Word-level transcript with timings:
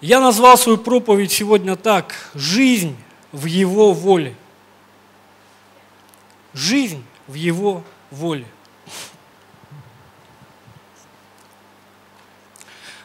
Я 0.00 0.20
назвал 0.20 0.56
свою 0.56 0.78
проповедь 0.78 1.32
сегодня 1.32 1.74
так 1.74 2.30
«Жизнь 2.34 2.96
в 3.32 3.46
Его 3.46 3.92
воле». 3.92 4.34
Жизнь 6.54 7.04
в 7.26 7.34
Его 7.34 7.82
воле. 8.10 8.46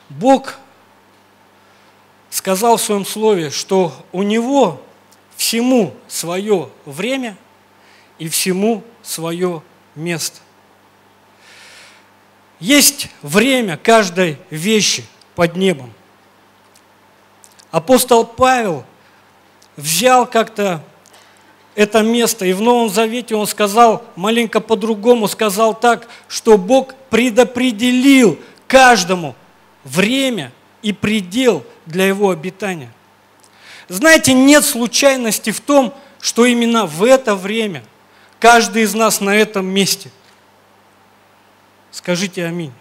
Бог 0.10 0.60
сказал 2.30 2.78
в 2.78 2.82
своем 2.82 3.06
слове, 3.06 3.50
что 3.50 3.92
у 4.12 4.22
Него 4.22 4.80
всему 5.36 5.96
свое 6.08 6.70
время 6.86 7.36
и 8.20 8.30
всему 8.30 8.84
свое 9.02 9.64
место. 9.96 10.40
Есть 12.60 13.10
время 13.24 13.78
каждой 13.78 14.38
вещи 14.52 15.04
под 15.36 15.56
небом– 15.56 15.92
Апостол 17.74 18.24
Павел 18.24 18.86
взял 19.78 20.28
как-то 20.28 20.84
это 21.74 22.04
место, 22.04 22.46
и 22.46 22.54
в 22.54 22.62
Новом 22.62 22.88
Завете 22.88 23.34
он 23.36 23.48
сказал, 23.48 24.04
маленько 24.16 24.60
по-другому, 24.60 25.28
сказал 25.28 25.74
так, 25.74 26.08
что 26.28 26.60
Бог 26.60 26.94
предопределил 27.10 28.40
каждому 28.68 29.34
время 29.84 30.52
и 30.84 30.94
предел 30.94 31.66
для 31.88 32.06
его 32.06 32.30
обитания. 32.30 32.94
Знаете, 33.90 34.34
нет 34.34 34.64
случайности 34.64 35.50
в 35.50 35.60
том, 35.60 35.96
что 36.22 36.46
именно 36.46 36.86
в 36.86 37.04
это 37.04 37.34
время 37.34 37.84
каждый 38.40 38.84
из 38.84 38.94
нас 38.94 39.20
на 39.20 39.36
этом 39.36 39.66
месте. 39.66 40.12
Скажите 41.90 42.46
аминь. 42.46 42.72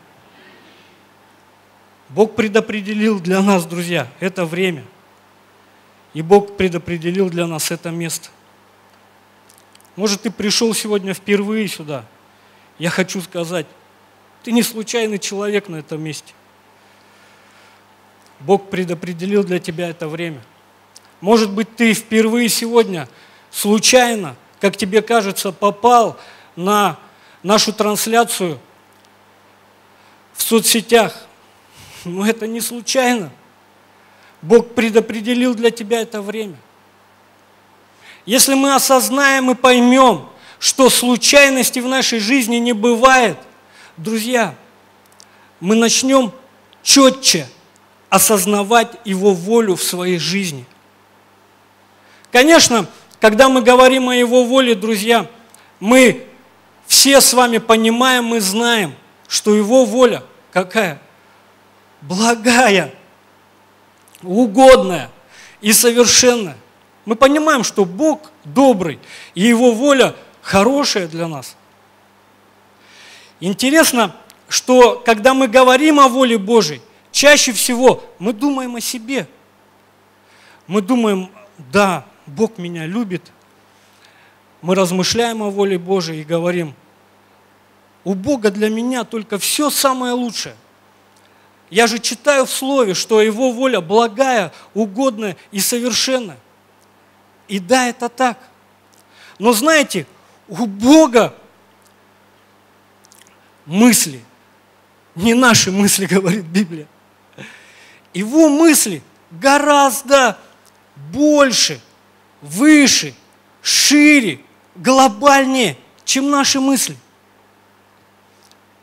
Бог 2.15 2.34
предопределил 2.37 3.21
для 3.21 3.41
нас, 3.41 3.65
друзья, 3.65 4.07
это 4.21 4.45
время. 4.45 4.84
И 6.12 6.21
Бог 6.21 6.59
предопределил 6.59 7.30
для 7.30 7.46
нас 7.46 7.71
это 7.71 7.91
место. 7.91 8.29
Может, 9.96 10.23
ты 10.23 10.30
пришел 10.30 10.74
сегодня 10.74 11.15
впервые 11.15 11.68
сюда. 11.68 12.05
Я 12.79 12.90
хочу 12.90 13.23
сказать, 13.23 13.66
ты 14.43 14.52
не 14.52 14.63
случайный 14.63 15.18
человек 15.18 15.68
на 15.68 15.77
этом 15.77 16.02
месте. 16.02 16.35
Бог 18.40 18.68
предопределил 18.68 19.43
для 19.43 19.59
тебя 19.59 19.88
это 19.88 20.07
время. 20.07 20.43
Может 21.23 21.51
быть, 21.51 21.77
ты 21.77 21.95
впервые 21.95 22.51
сегодня 22.51 23.09
случайно, 23.51 24.37
как 24.60 24.77
тебе 24.77 25.01
кажется, 25.01 25.51
попал 25.51 26.18
на 26.57 26.99
нашу 27.43 27.73
трансляцию 27.73 28.59
в 30.35 30.43
соцсетях, 30.43 31.27
но 32.05 32.27
это 32.27 32.47
не 32.47 32.61
случайно. 32.61 33.31
Бог 34.41 34.75
предопределил 34.75 35.55
для 35.55 35.71
тебя 35.71 36.01
это 36.01 36.21
время. 36.21 36.57
Если 38.27 38.55
мы 38.55 38.75
осознаем 38.75 39.51
и 39.51 39.55
поймем, 39.55 40.29
что 40.59 40.91
случайности 40.91 41.80
в 41.80 41.89
нашей 41.89 42.19
жизни 42.19 42.57
не 42.57 42.73
бывает, 42.73 43.37
друзья, 43.97 44.55
мы 45.61 45.75
начнем 45.75 46.33
четче 46.83 47.49
осознавать 48.11 48.93
Его 49.05 49.33
волю 49.33 49.77
в 49.77 49.83
своей 49.83 50.19
жизни. 50.19 50.67
Конечно, 52.30 52.87
когда 53.21 53.49
мы 53.49 53.63
говорим 53.63 54.09
о 54.09 54.17
Его 54.17 54.45
воле, 54.45 54.75
друзья, 54.75 55.27
мы 55.80 56.27
все 56.87 57.21
с 57.21 57.33
вами 57.33 57.59
понимаем, 57.59 58.25
мы 58.25 58.41
знаем, 58.41 58.95
что 59.29 59.55
Его 59.55 59.85
воля 59.85 60.23
какая? 60.53 61.01
Благая, 62.03 62.93
угодная 64.22 65.11
и 65.61 65.72
совершенная. 65.72 66.56
Мы 67.05 67.17
понимаем, 67.17 67.65
что 67.65 67.84
Бог 67.84 68.31
добрый, 68.45 68.99
и 69.34 69.43
Его 69.43 69.72
воля 69.72 70.15
хорошая 70.41 71.09
для 71.09 71.27
нас. 71.27 71.57
Интересно, 73.41 74.15
что 74.49 75.03
когда 75.05 75.35
мы 75.35 75.49
говорим 75.49 75.99
о 75.99 76.09
воле 76.09 76.39
Божьей, 76.39 76.81
чаще 77.11 77.53
всего 77.53 78.05
мы 78.19 78.33
думаем 78.33 78.77
о 78.77 78.81
себе. 78.81 79.27
Мы 80.67 80.81
думаем, 80.81 81.31
да, 81.73 82.05
Бог 82.27 82.59
меня 82.59 82.87
любит. 82.87 83.33
Мы 84.61 84.77
размышляем 84.77 85.43
о 85.43 85.51
воле 85.51 85.77
Божьей 85.77 86.21
и 86.21 86.25
говорим, 86.25 86.75
у 88.05 88.15
Бога 88.15 88.51
для 88.51 88.69
меня 88.69 89.05
только 89.05 89.39
все 89.39 89.71
самое 89.71 90.12
лучшее. 90.12 90.55
Я 91.72 91.87
же 91.87 91.99
читаю 91.99 92.44
в 92.44 92.50
Слове, 92.50 92.93
что 92.93 93.22
Его 93.22 93.50
воля 93.50 93.81
благая, 93.81 94.53
угодная 94.75 95.38
и 95.53 95.59
совершенная. 95.59 96.37
И 97.49 97.59
да, 97.59 97.88
это 97.88 98.10
так. 98.10 98.38
Но 99.38 99.55
знаете, 99.55 100.06
у 100.49 100.66
Бога 100.66 101.34
мысли, 103.65 104.22
не 105.15 105.32
наши 105.32 105.72
мысли, 105.72 106.05
говорит 106.11 106.44
Библия. 106.44 106.87
Его 108.12 108.50
мысли 108.50 109.03
гораздо 109.31 110.37
больше, 111.11 111.81
выше, 112.43 113.15
шире, 113.62 114.43
глобальнее, 114.75 115.78
чем 116.05 116.28
наши 116.28 116.61
мысли. 116.61 116.99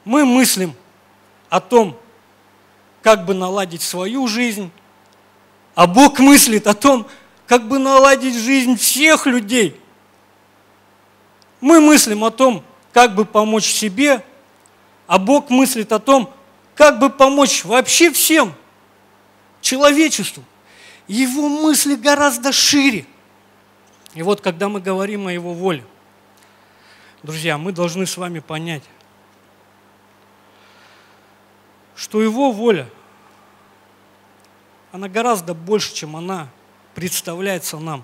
Мы 0.06 0.26
мыслим 0.26 0.74
о 1.52 1.60
том, 1.60 1.96
как 3.10 3.26
бы 3.26 3.34
наладить 3.34 3.82
свою 3.82 4.28
жизнь, 4.28 4.70
а 5.74 5.88
Бог 5.88 6.20
мыслит 6.20 6.68
о 6.68 6.76
том, 6.76 7.08
как 7.48 7.68
бы 7.68 7.80
наладить 7.80 8.36
жизнь 8.36 8.78
всех 8.78 9.26
людей. 9.26 9.82
Мы 11.60 11.80
мыслим 11.80 12.24
о 12.24 12.30
том, 12.30 12.64
как 12.94 13.16
бы 13.16 13.26
помочь 13.26 13.66
себе, 13.66 14.24
а 15.08 15.18
Бог 15.18 15.50
мыслит 15.50 15.92
о 15.92 15.98
том, 15.98 16.32
как 16.76 17.00
бы 17.00 17.10
помочь 17.10 17.66
вообще 17.66 18.12
всем, 18.12 18.54
человечеству. 19.60 20.44
Его 21.08 21.50
мысли 21.50 21.96
гораздо 21.96 22.52
шире. 22.52 23.08
И 24.14 24.22
вот 24.22 24.40
когда 24.40 24.70
мы 24.70 24.82
говорим 24.82 25.26
о 25.26 25.34
Его 25.34 25.56
воле, 25.56 25.84
друзья, 27.24 27.58
мы 27.58 27.72
должны 27.72 28.06
с 28.06 28.16
вами 28.18 28.38
понять, 28.38 28.84
что 31.96 32.22
Его 32.22 32.52
воля, 32.52 32.88
она 34.92 35.08
гораздо 35.08 35.54
больше, 35.54 35.94
чем 35.94 36.16
она 36.16 36.48
представляется 36.96 37.78
нам. 37.78 38.04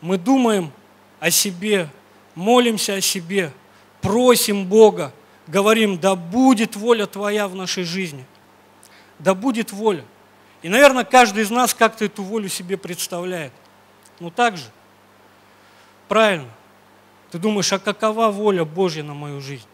Мы 0.00 0.16
думаем 0.16 0.72
о 1.18 1.30
себе, 1.30 1.88
молимся 2.34 2.94
о 2.94 3.00
себе, 3.00 3.52
просим 4.00 4.66
Бога, 4.66 5.12
говорим, 5.46 5.98
да 5.98 6.14
будет 6.14 6.76
воля 6.76 7.06
Твоя 7.06 7.48
в 7.48 7.54
нашей 7.54 7.84
жизни. 7.84 8.24
Да 9.18 9.34
будет 9.34 9.72
воля. 9.72 10.04
И, 10.62 10.68
наверное, 10.68 11.04
каждый 11.04 11.42
из 11.42 11.50
нас 11.50 11.74
как-то 11.74 12.04
эту 12.04 12.22
волю 12.22 12.48
себе 12.48 12.76
представляет. 12.76 13.52
Ну 14.20 14.30
так 14.30 14.56
же. 14.56 14.66
Правильно. 16.06 16.48
Ты 17.30 17.38
думаешь, 17.38 17.72
а 17.72 17.78
какова 17.78 18.28
воля 18.28 18.64
Божья 18.64 19.02
на 19.02 19.14
мою 19.14 19.40
жизнь? 19.40 19.66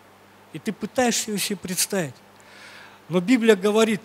И 0.53 0.59
ты 0.59 0.73
пытаешься 0.73 1.31
ее 1.31 1.39
себе 1.39 1.57
представить. 1.57 2.15
Но 3.09 3.21
Библия 3.21 3.57
говорит, 3.57 4.01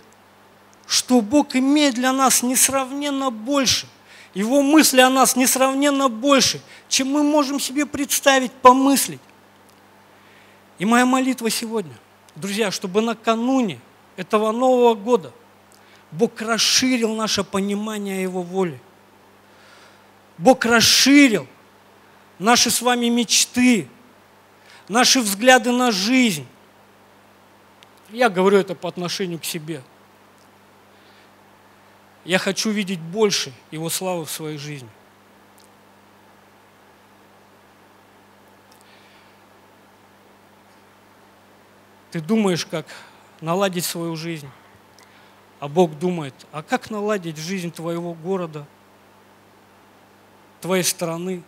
что 0.90 1.22
Бог 1.22 1.56
имеет 1.56 1.94
для 1.94 2.12
нас 2.12 2.42
несравненно 2.42 3.30
больше. 3.30 3.88
Его 4.34 4.64
мысли 4.64 5.00
о 5.02 5.12
нас 5.12 5.36
несравненно 5.36 6.10
больше, 6.10 6.60
чем 6.88 7.12
мы 7.12 7.22
можем 7.22 7.60
себе 7.60 7.86
представить, 7.86 8.52
помыслить. 8.52 9.20
И 10.80 10.86
моя 10.86 11.06
молитва 11.06 11.52
сегодня, 11.52 11.94
друзья, 12.36 12.72
чтобы 12.72 13.02
накануне 13.02 13.80
этого 14.18 14.52
Нового 14.52 14.96
года 14.96 15.32
Бог 16.12 16.42
расширил 16.42 17.14
наше 17.14 17.44
понимание 17.44 18.24
Его 18.24 18.42
воли. 18.42 18.82
Бог 20.40 20.66
расширил 20.66 21.46
наши 22.40 22.72
с 22.72 22.82
вами 22.82 23.10
мечты, 23.10 23.88
наши 24.88 25.20
взгляды 25.20 25.72
на 25.72 25.92
жизнь, 25.92 26.48
я 28.10 28.30
говорю 28.30 28.58
это 28.58 28.74
по 28.74 28.90
отношению 28.90 29.38
к 29.38 29.46
себе. 29.46 29.84
Я 32.30 32.38
хочу 32.38 32.70
видеть 32.70 33.00
больше 33.00 33.52
Его 33.72 33.90
славы 33.90 34.26
в 34.26 34.30
своей 34.30 34.60
жизни. 34.60 34.88
Ты 42.12 42.22
думаешь, 42.22 42.68
как 42.68 42.86
наладить 43.42 43.86
свою 43.86 44.16
жизнь, 44.16 44.50
а 45.60 45.68
Бог 45.68 45.98
думает, 45.98 46.36
а 46.52 46.62
как 46.62 46.92
наладить 46.92 47.38
жизнь 47.38 47.72
твоего 47.72 48.14
города, 48.14 48.68
твоей 50.62 50.84
страны. 50.84 51.42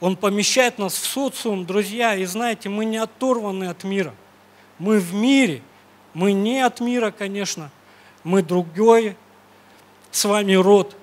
Он 0.00 0.14
помещает 0.14 0.78
нас 0.78 0.92
в 0.94 1.06
социум, 1.06 1.64
друзья, 1.64 2.14
и 2.16 2.26
знаете, 2.26 2.68
мы 2.68 2.84
не 2.84 2.98
оторваны 2.98 3.64
от 3.64 3.82
мира– 3.82 4.14
мы 4.80 4.98
в 4.98 5.14
мире, 5.14 5.62
мы 6.14 6.32
не 6.32 6.60
от 6.60 6.80
мира, 6.80 7.10
конечно, 7.10 7.70
мы 8.24 8.42
другой 8.42 9.16
с 10.10 10.24
вами 10.24 10.54
род. 10.54 10.96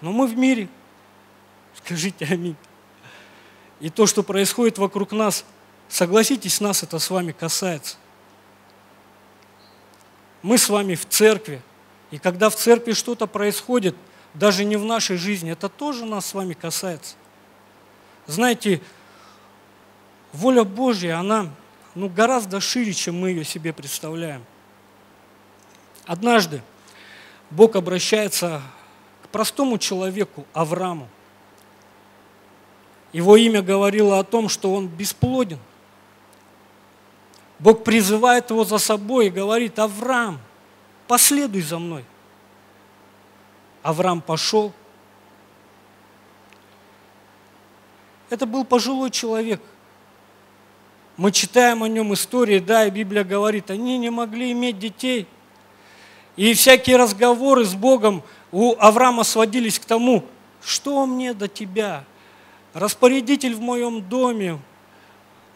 Но 0.00 0.12
мы 0.12 0.26
в 0.26 0.36
мире. 0.36 0.68
Скажите 1.76 2.24
аминь. 2.24 2.56
И 3.80 3.90
то, 3.90 4.06
что 4.06 4.22
происходит 4.22 4.78
вокруг 4.78 5.12
нас, 5.12 5.44
согласитесь, 5.88 6.60
нас 6.60 6.82
это 6.82 6.98
с 6.98 7.10
вами 7.10 7.32
касается. 7.32 7.96
Мы 10.42 10.58
с 10.58 10.68
вами 10.68 10.94
в 10.94 11.06
церкви. 11.08 11.62
И 12.10 12.18
когда 12.18 12.50
в 12.50 12.56
церкви 12.56 12.92
что-то 12.92 13.26
происходит, 13.26 13.94
даже 14.34 14.64
не 14.64 14.76
в 14.76 14.84
нашей 14.84 15.16
жизни, 15.16 15.52
это 15.52 15.68
тоже 15.68 16.04
нас 16.04 16.26
с 16.26 16.34
вами 16.34 16.54
касается. 16.54 17.16
Знаете, 18.26 18.80
воля 20.32 20.64
Божья, 20.64 21.18
она 21.18 21.50
ну, 21.94 22.08
гораздо 22.08 22.60
шире, 22.60 22.92
чем 22.92 23.18
мы 23.18 23.30
ее 23.30 23.44
себе 23.44 23.72
представляем. 23.72 24.44
Однажды 26.08 26.62
Бог 27.50 27.76
обращается 27.76 28.62
к 29.22 29.28
простому 29.28 29.76
человеку, 29.76 30.46
Аврааму. 30.54 31.06
Его 33.12 33.36
имя 33.36 33.60
говорило 33.60 34.18
о 34.18 34.24
том, 34.24 34.48
что 34.48 34.72
он 34.72 34.88
бесплоден. 34.88 35.58
Бог 37.58 37.84
призывает 37.84 38.48
его 38.48 38.64
за 38.64 38.78
собой 38.78 39.26
и 39.26 39.30
говорит, 39.30 39.78
Авраам, 39.78 40.40
последуй 41.06 41.60
за 41.60 41.78
мной. 41.78 42.06
Авраам 43.82 44.22
пошел. 44.22 44.72
Это 48.30 48.46
был 48.46 48.64
пожилой 48.64 49.10
человек. 49.10 49.60
Мы 51.18 51.32
читаем 51.32 51.82
о 51.82 51.88
нем 51.88 52.14
истории, 52.14 52.60
да, 52.60 52.86
и 52.86 52.90
Библия 52.90 53.24
говорит, 53.24 53.70
они 53.70 53.98
не 53.98 54.08
могли 54.08 54.52
иметь 54.52 54.78
детей. 54.78 55.28
И 56.38 56.54
всякие 56.54 56.96
разговоры 56.96 57.64
с 57.64 57.74
Богом 57.74 58.22
у 58.52 58.76
Авраама 58.78 59.24
сводились 59.24 59.80
к 59.80 59.84
тому, 59.84 60.24
что 60.64 61.04
мне 61.04 61.34
до 61.34 61.48
тебя, 61.48 62.04
распорядитель 62.74 63.56
в 63.56 63.60
моем 63.60 64.08
доме, 64.08 64.60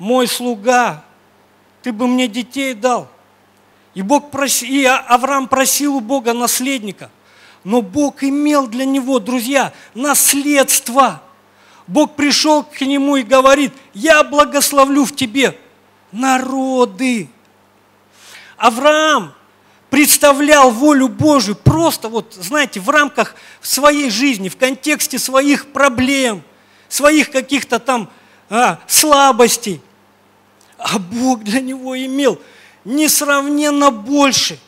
мой 0.00 0.26
слуга, 0.26 1.04
ты 1.82 1.92
бы 1.92 2.08
мне 2.08 2.26
детей 2.26 2.74
дал. 2.74 3.06
И, 3.94 4.02
Бог 4.02 4.32
прос... 4.32 4.64
и 4.64 4.84
Авраам 4.84 5.46
просил 5.46 5.94
у 5.94 6.00
Бога 6.00 6.32
наследника. 6.32 7.12
Но 7.62 7.80
Бог 7.80 8.24
имел 8.24 8.66
для 8.66 8.84
него, 8.84 9.20
друзья, 9.20 9.72
наследство. 9.94 11.22
Бог 11.86 12.16
пришел 12.16 12.64
к 12.64 12.80
нему 12.80 13.14
и 13.14 13.22
говорит, 13.22 13.72
я 13.94 14.24
благословлю 14.24 15.04
в 15.04 15.14
тебе 15.14 15.56
народы. 16.10 17.28
Авраам 18.56 19.32
представлял 19.92 20.70
волю 20.70 21.08
Божию 21.08 21.54
просто 21.54 22.08
вот, 22.08 22.32
знаете, 22.32 22.80
в 22.80 22.88
рамках 22.88 23.34
своей 23.60 24.08
жизни, 24.08 24.48
в 24.48 24.56
контексте 24.56 25.18
своих 25.18 25.66
проблем, 25.70 26.42
своих 26.88 27.30
каких-то 27.30 27.78
там 27.78 28.08
а, 28.48 28.78
слабостей. 28.86 29.82
А 30.78 30.98
Бог 30.98 31.44
для 31.44 31.60
него 31.60 31.94
имел 31.94 32.40
несравненно 32.86 33.90
больше. 33.90 34.58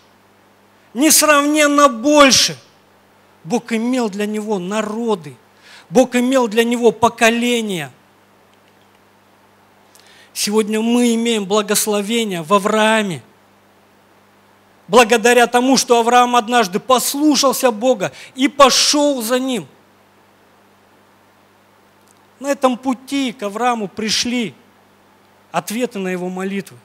Несравненно 0.92 1.88
больше. 1.88 2.58
Бог 3.44 3.72
имел 3.72 4.10
для 4.10 4.26
него 4.26 4.58
народы. 4.58 5.36
Бог 5.88 6.16
имел 6.16 6.48
для 6.48 6.64
него 6.64 6.90
поколения. 6.90 7.90
Сегодня 10.34 10.82
мы 10.82 11.14
имеем 11.14 11.46
благословение 11.46 12.42
в 12.42 12.52
Аврааме– 12.52 13.22
благодаря 14.88 15.46
тому, 15.46 15.76
что 15.76 16.00
Авраам 16.00 16.36
однажды 16.36 16.80
послушался 16.80 17.70
Бога 17.70 18.12
и 18.34 18.48
пошел 18.48 19.22
за 19.22 19.38
ним. 19.38 19.66
На 22.40 22.48
этом 22.48 22.76
пути 22.76 23.32
к 23.32 23.42
Аврааму 23.42 23.88
пришли 23.88 24.54
ответы 25.52 25.98
на 25.98 26.08
его 26.08 26.28
молитвы. 26.28 26.76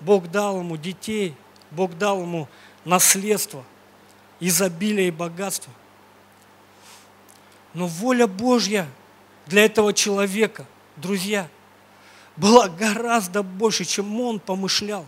Бог 0.00 0.30
дал 0.30 0.58
ему 0.58 0.76
детей, 0.76 1.34
Бог 1.70 1.96
дал 1.96 2.20
ему 2.22 2.48
наследство, 2.84 3.64
изобилие 4.40 5.08
и 5.08 5.12
богатство. 5.12 5.72
Но 7.74 7.86
воля 7.86 8.26
Божья 8.26 8.86
для 9.46 9.64
этого 9.64 9.92
человека, 9.92 10.66
друзья, 10.96 11.48
была 12.36 12.68
гораздо 12.68 13.42
больше, 13.42 13.84
чем 13.84 14.20
он 14.20 14.40
помышлял. 14.40 15.06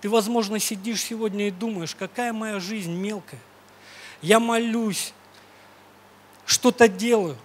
Ты, 0.00 0.08
возможно, 0.08 0.58
сидишь 0.58 1.02
сегодня 1.02 1.48
и 1.48 1.50
думаешь, 1.50 1.94
какая 1.94 2.32
моя 2.32 2.60
жизнь 2.60 2.92
мелкая. 2.92 3.40
Я 4.22 4.38
молюсь, 4.38 5.12
что-то 6.46 6.88
делаю. 6.88 7.36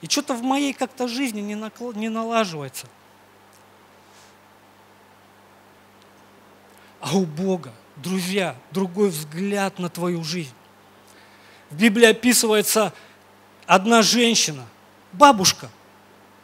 И 0.00 0.06
что-то 0.06 0.34
в 0.34 0.42
моей 0.42 0.72
как-то 0.72 1.08
жизни 1.08 1.40
не, 1.40 1.54
накл... 1.54 1.92
не 1.92 2.08
налаживается. 2.08 2.86
А 7.00 7.16
у 7.16 7.26
Бога, 7.26 7.72
друзья, 7.96 8.56
другой 8.70 9.10
взгляд 9.10 9.78
на 9.78 9.88
твою 9.88 10.24
жизнь. 10.24 10.54
В 11.70 11.76
Библии 11.76 12.06
описывается 12.06 12.94
одна 13.66 14.02
женщина, 14.02 14.66
бабушка, 15.12 15.68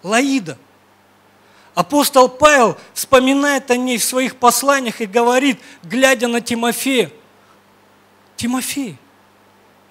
Лаида– 0.03 0.59
Апостол 1.75 2.29
Павел 2.29 2.77
вспоминает 2.93 3.71
о 3.71 3.77
ней 3.77 3.99
в 3.99 4.05
своих 4.05 4.37
посланиях 4.37 5.01
и 5.01 5.07
говорит, 5.07 5.59
глядя 5.83 6.29
на 6.29 6.41
Тимофея, 6.41 7.11
Тимофей, 8.37 8.97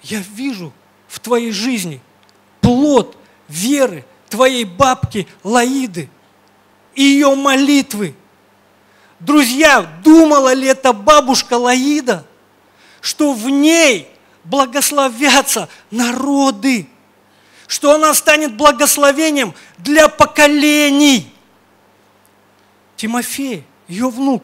я 0.01 0.19
вижу 0.33 0.71
в 1.07 1.19
твоей 1.19 1.51
жизни 1.51 2.01
плод 2.61 3.17
веры 3.49 4.05
твоей 4.29 4.63
бабки 4.63 5.27
Лаиды 5.43 6.09
и 6.95 7.03
ее 7.03 7.35
молитвы. 7.35 8.15
Друзья, 9.19 9.81
думала 10.03 10.53
ли 10.53 10.67
эта 10.67 10.93
бабушка 10.93 11.55
Лаида, 11.55 12.25
что 13.01 13.33
в 13.33 13.49
ней 13.49 14.07
благословятся 14.45 15.69
народы, 15.91 16.87
что 17.67 17.93
она 17.93 18.13
станет 18.13 18.55
благословением 18.55 19.53
для 19.77 20.07
поколений– 20.07 21.29
Тимофей, 23.03 23.65
ее 23.89 24.09
внук, 24.09 24.41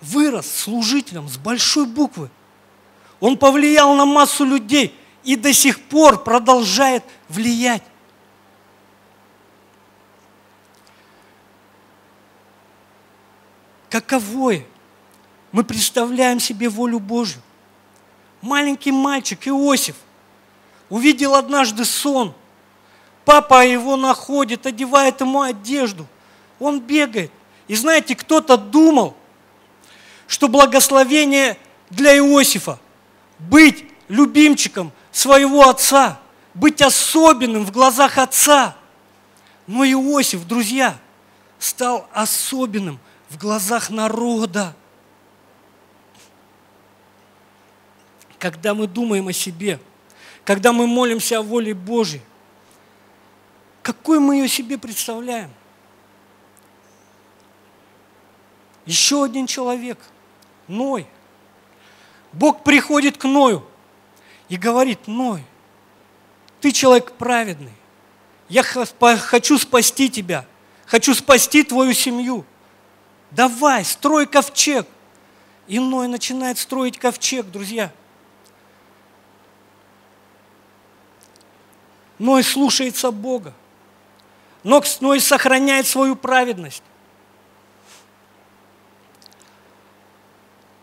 вырос 0.00 0.48
служителем 0.48 1.28
с 1.28 1.36
большой 1.36 1.84
буквы. 1.84 2.30
Он 3.18 3.36
повлиял 3.36 3.96
на 3.96 4.04
массу 4.04 4.44
людей 4.44 4.96
и 5.24 5.34
до 5.34 5.52
сих 5.52 5.80
пор 5.80 6.22
продолжает 6.22 7.02
влиять. 7.28 7.82
Каковое? 13.90 14.64
Мы 15.50 15.64
представляем 15.64 16.38
себе 16.38 16.68
волю 16.68 17.00
Божью. 17.00 17.42
Маленький 18.42 18.92
мальчик 18.92 19.48
Иосиф 19.48 19.96
увидел 20.88 21.34
однажды 21.34 21.84
сон. 21.84 22.32
Папа 23.24 23.66
его 23.66 23.96
находит, 23.96 24.66
одевает 24.66 25.20
ему 25.20 25.42
одежду. 25.42 26.06
Он 26.60 26.78
бегает. 26.78 27.32
И 27.72 27.74
знаете, 27.74 28.14
кто-то 28.14 28.58
думал, 28.58 29.16
что 30.26 30.46
благословение 30.48 31.56
для 31.88 32.14
Иосифа 32.18 32.78
быть 33.38 33.86
любимчиком 34.08 34.92
своего 35.10 35.66
отца, 35.66 36.20
быть 36.52 36.82
особенным 36.82 37.64
в 37.64 37.72
глазах 37.72 38.18
отца. 38.18 38.76
Но 39.66 39.86
Иосиф, 39.86 40.46
друзья, 40.46 40.98
стал 41.58 42.06
особенным 42.12 42.98
в 43.30 43.38
глазах 43.38 43.88
народа. 43.88 44.76
Когда 48.38 48.74
мы 48.74 48.86
думаем 48.86 49.28
о 49.28 49.32
себе, 49.32 49.80
когда 50.44 50.74
мы 50.74 50.86
молимся 50.86 51.38
о 51.38 51.42
воле 51.42 51.72
Божьей, 51.72 52.20
какой 53.82 54.18
мы 54.18 54.36
ее 54.36 54.48
себе 54.48 54.76
представляем? 54.76 55.50
Еще 58.84 59.24
один 59.24 59.46
человек, 59.46 59.98
Ной. 60.68 61.06
Бог 62.32 62.64
приходит 62.64 63.16
к 63.16 63.24
Ною 63.24 63.64
и 64.48 64.56
говорит, 64.56 65.06
Ной, 65.06 65.44
ты 66.60 66.72
человек 66.72 67.12
праведный, 67.12 67.72
я 68.48 68.62
хочу 68.62 69.58
спасти 69.58 70.10
тебя, 70.10 70.46
хочу 70.86 71.14
спасти 71.14 71.62
твою 71.62 71.92
семью. 71.92 72.44
Давай, 73.30 73.84
строй 73.84 74.26
ковчег. 74.26 74.86
И 75.66 75.78
Ной 75.78 76.08
начинает 76.08 76.58
строить 76.58 76.98
ковчег, 76.98 77.46
друзья. 77.46 77.92
Ной 82.18 82.42
слушается 82.42 83.10
Бога. 83.10 83.54
Ной 84.64 85.20
сохраняет 85.20 85.86
свою 85.86 86.14
праведность. 86.14 86.82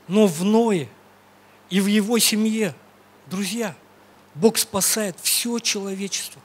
Но 0.10 0.25
в 0.25 0.44
Ное 0.44 0.89
и 1.70 1.80
в 1.80 1.86
его 1.86 2.18
семье, 2.18 2.74
друзья, 3.28 3.75
Бог 4.34 4.58
спасает 4.58 5.16
все 5.22 5.60
человечество. 5.60 6.42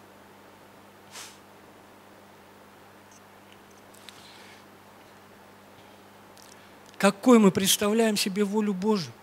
Какой 6.98 7.38
мы 7.38 7.50
представляем 7.50 8.18
себе 8.18 8.44
волю 8.44 8.74
Божию? 8.74 9.14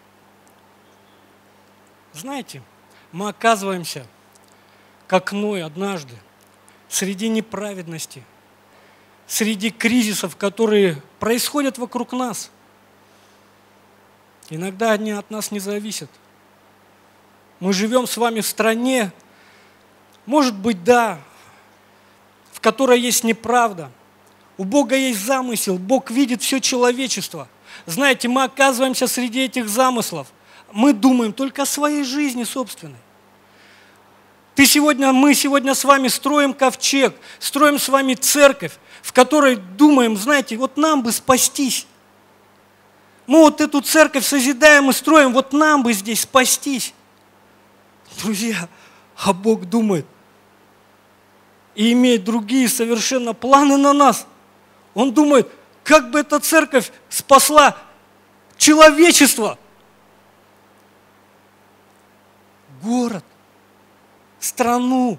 Знаете, 2.12 2.64
мы 3.12 3.30
оказываемся, 3.30 4.08
как 5.06 5.34
Ной 5.34 5.64
однажды, 5.64 6.16
среди 6.90 7.30
неправедности, 7.30 8.24
среди 9.28 9.70
кризисов, 9.70 10.36
которые 10.36 11.00
происходят 11.20 11.78
вокруг 11.78 12.12
нас. 12.12 12.50
Иногда 14.52 14.92
они 14.92 15.12
от 15.12 15.32
нас 15.32 15.50
не 15.50 15.60
зависят. 15.60 16.12
Мы 17.60 17.74
живем 17.74 18.06
с 18.06 18.16
вами 18.18 18.42
в 18.42 18.46
стране, 18.46 19.12
может 20.28 20.56
быть, 20.56 20.84
да, 20.84 21.20
в 22.52 22.60
которой 22.60 23.00
есть 23.00 23.24
неправда. 23.24 23.90
У 24.58 24.64
Бога 24.64 24.96
есть 24.96 25.26
замысел, 25.26 25.80
Бог 25.80 26.12
видит 26.12 26.44
все 26.44 26.60
человечество. 26.60 27.48
Знаете, 27.88 28.28
мы 28.28 28.44
оказываемся 28.44 29.08
среди 29.08 29.40
этих 29.42 29.68
замыслов– 29.68 30.28
мы 30.74 30.94
думаем 30.94 31.34
только 31.34 31.64
о 31.64 31.66
своей 31.66 32.04
жизни 32.04 32.44
собственной. 32.44 32.98
Ты 34.56 34.66
сегодня, 34.66 35.12
мы 35.14 35.34
сегодня 35.34 35.74
с 35.74 35.84
вами 35.84 36.08
строим 36.08 36.54
ковчег, 36.54 37.16
строим 37.40 37.80
с 37.80 37.88
вами 37.90 38.14
церковь, 38.16 38.74
в 39.02 39.14
которой 39.14 39.56
думаем, 39.56 40.18
знаете, 40.18 40.58
вот 40.58 40.78
нам 40.78 41.04
бы 41.04 41.12
спастись. 41.12 41.88
Мы 43.32 43.40
вот 43.40 43.62
эту 43.62 43.80
церковь 43.80 44.26
созидаем 44.26 44.90
и 44.90 44.94
строим, 44.94 45.32
вот 45.32 45.54
нам 45.54 45.84
бы 45.84 45.94
здесь 45.94 46.20
спастись. 46.20 46.94
Друзья, 48.22 48.68
а 49.16 49.32
Бог 49.32 49.70
думает 49.70 50.06
и 51.74 51.94
имеет 51.94 52.26
другие 52.26 52.68
совершенно 52.68 53.34
планы 53.34 53.78
на 53.78 53.94
нас. 53.94 54.28
Он 54.94 55.14
думает, 55.14 55.50
как 55.86 56.12
бы 56.12 56.20
эта 56.20 56.42
церковь 56.42 56.92
спасла 57.08 57.78
человечество– 58.58 59.58
город, 62.84 63.24
страну. 64.42 65.18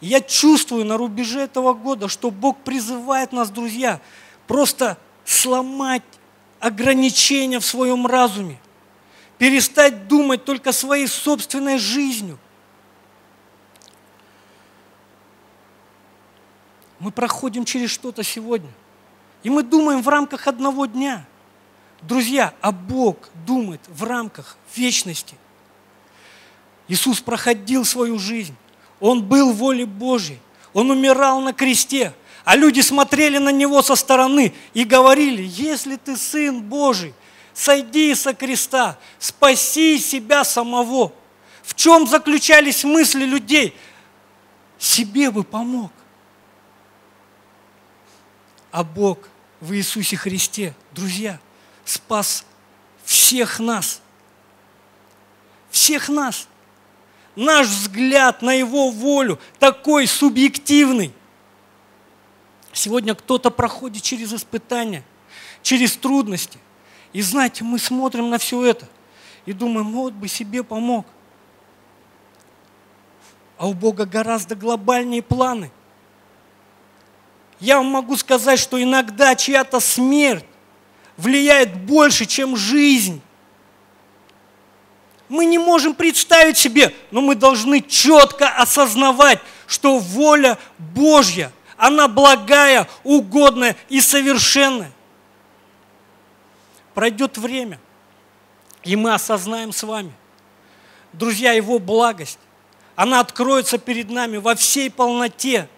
я 0.00 0.20
чувствую 0.20 0.84
на 0.84 0.98
рубеже 0.98 1.40
этого 1.40 1.74
года, 1.74 2.06
что 2.06 2.30
Бог 2.30 2.58
призывает 2.58 3.32
нас, 3.32 3.50
друзья, 3.50 4.00
просто 4.46 4.98
сломать 5.26 6.04
ограничения 6.60 7.58
в 7.58 7.66
своем 7.66 8.06
разуме, 8.06 8.58
перестать 9.36 10.08
думать 10.08 10.44
только 10.44 10.72
своей 10.72 11.08
собственной 11.08 11.78
жизнью. 11.78 12.38
Мы 16.98 17.10
проходим 17.10 17.66
через 17.66 17.90
что-то 17.90 18.22
сегодня, 18.22 18.70
и 19.42 19.50
мы 19.50 19.62
думаем 19.62 20.00
в 20.00 20.08
рамках 20.08 20.46
одного 20.46 20.86
дня. 20.86 21.26
Друзья, 22.02 22.54
а 22.60 22.72
Бог 22.72 23.28
думает 23.46 23.80
в 23.88 24.04
рамках 24.04 24.56
вечности. 24.74 25.36
Иисус 26.88 27.20
проходил 27.20 27.84
свою 27.84 28.18
жизнь. 28.18 28.54
Он 29.00 29.22
был 29.22 29.52
в 29.52 29.56
воле 29.56 29.86
Божьей. 29.86 30.38
Он 30.72 30.90
умирал 30.90 31.40
на 31.40 31.52
кресте. 31.52 32.14
А 32.46 32.54
люди 32.54 32.80
смотрели 32.80 33.38
на 33.38 33.48
него 33.48 33.82
со 33.82 33.96
стороны 33.96 34.54
и 34.72 34.84
говорили, 34.84 35.42
если 35.42 35.96
ты 35.96 36.16
сын 36.16 36.62
Божий, 36.62 37.12
сойди 37.52 38.14
со 38.14 38.34
креста, 38.34 39.00
спаси 39.18 39.98
себя 39.98 40.44
самого. 40.44 41.12
В 41.64 41.74
чем 41.74 42.06
заключались 42.06 42.84
мысли 42.84 43.24
людей? 43.24 43.76
Себе 44.78 45.32
бы 45.32 45.42
помог. 45.42 45.90
А 48.70 48.84
Бог 48.84 49.28
в 49.60 49.72
Иисусе 49.72 50.16
Христе, 50.16 50.72
друзья, 50.92 51.40
спас 51.84 52.44
всех 53.04 53.58
нас. 53.58 54.00
Всех 55.72 56.08
нас 56.08 56.46
наш 57.34 57.66
взгляд 57.66 58.40
на 58.40 58.52
Его 58.52 58.90
волю 58.90 59.40
такой 59.58 60.06
субъективный. 60.06 61.12
Сегодня 62.76 63.14
кто-то 63.14 63.50
проходит 63.50 64.02
через 64.02 64.34
испытания, 64.34 65.02
через 65.62 65.96
трудности. 65.96 66.58
И 67.14 67.22
знаете, 67.22 67.64
мы 67.64 67.78
смотрим 67.78 68.28
на 68.28 68.36
все 68.36 68.62
это 68.66 68.86
и 69.46 69.54
думаем, 69.54 69.92
вот 69.92 70.12
бы 70.12 70.28
себе 70.28 70.62
помог. 70.62 71.06
А 73.56 73.66
у 73.66 73.72
Бога 73.72 74.04
гораздо 74.04 74.56
глобальнее 74.56 75.22
планы. 75.22 75.70
Я 77.60 77.78
вам 77.78 77.86
могу 77.86 78.14
сказать, 78.18 78.58
что 78.58 78.80
иногда 78.80 79.34
чья-то 79.34 79.80
смерть 79.80 80.44
влияет 81.16 81.74
больше, 81.86 82.26
чем 82.26 82.58
жизнь. 82.58 83.22
Мы 85.30 85.46
не 85.46 85.56
можем 85.56 85.94
представить 85.94 86.58
себе, 86.58 86.94
но 87.10 87.22
мы 87.22 87.36
должны 87.36 87.80
четко 87.80 88.50
осознавать, 88.50 89.40
что 89.66 89.98
воля 89.98 90.58
Божья, 90.76 91.50
она 91.76 92.08
благая, 92.08 92.88
угодная 93.04 93.76
и 93.88 94.00
совершенная. 94.00 94.92
Пройдет 96.94 97.36
время, 97.36 97.78
и 98.82 98.96
мы 98.96 99.12
осознаем 99.12 99.72
с 99.72 99.82
вами, 99.82 100.12
друзья, 101.12 101.52
Его 101.52 101.78
благость, 101.78 102.38
она 102.94 103.20
откроется 103.20 103.76
перед 103.76 104.10
нами 104.10 104.38
во 104.38 104.54
всей 104.54 104.90
полноте. 104.90 105.68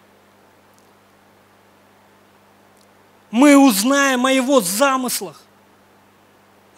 Мы 3.31 3.57
узнаем 3.57 4.25
о 4.27 4.33
Его 4.33 4.61
замыслах 4.61 5.43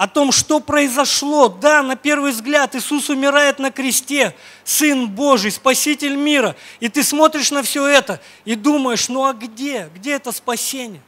о 0.01 0.09
том, 0.09 0.33
что 0.33 0.61
произошло. 0.61 1.51
Да, 1.51 1.83
на 1.83 1.95
первый 1.95 2.31
взгляд 2.33 2.75
Иисус 2.75 3.11
умирает 3.11 3.59
на 3.59 3.71
кресте, 3.71 4.35
Сын 4.65 5.07
Божий, 5.07 5.51
Спаситель 5.51 6.17
мира. 6.17 6.57
И 6.81 6.89
ты 6.89 7.03
смотришь 7.03 7.51
на 7.51 7.63
все 7.63 7.87
это 7.87 8.19
и 8.47 8.55
думаешь, 8.55 9.11
ну 9.11 9.27
а 9.27 9.35
где? 9.35 9.91
Где 9.95 10.13
это 10.13 10.33
спасение? 10.33 11.03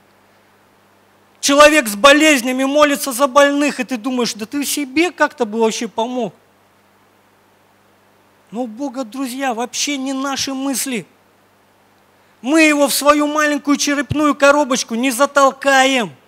Человек 1.40 1.88
с 1.88 1.96
болезнями 1.96 2.64
молится 2.64 3.12
за 3.12 3.28
больных, 3.28 3.80
и 3.80 3.84
ты 3.84 3.96
думаешь, 3.96 4.34
да 4.34 4.44
ты 4.44 4.62
себе 4.66 5.10
как-то 5.10 5.46
бы 5.46 5.60
вообще 5.60 5.88
помог. 5.88 6.34
Но 8.50 8.64
у 8.64 8.66
Бога, 8.66 9.04
друзья, 9.04 9.54
вообще 9.54 9.96
не 9.96 10.12
наши 10.12 10.52
мысли. 10.52 11.06
Мы 12.42 12.64
его 12.64 12.88
в 12.88 12.92
свою 12.92 13.26
маленькую 13.26 13.78
черепную 13.78 14.34
коробочку 14.34 14.96
не 14.96 15.10
затолкаем– 15.10 16.12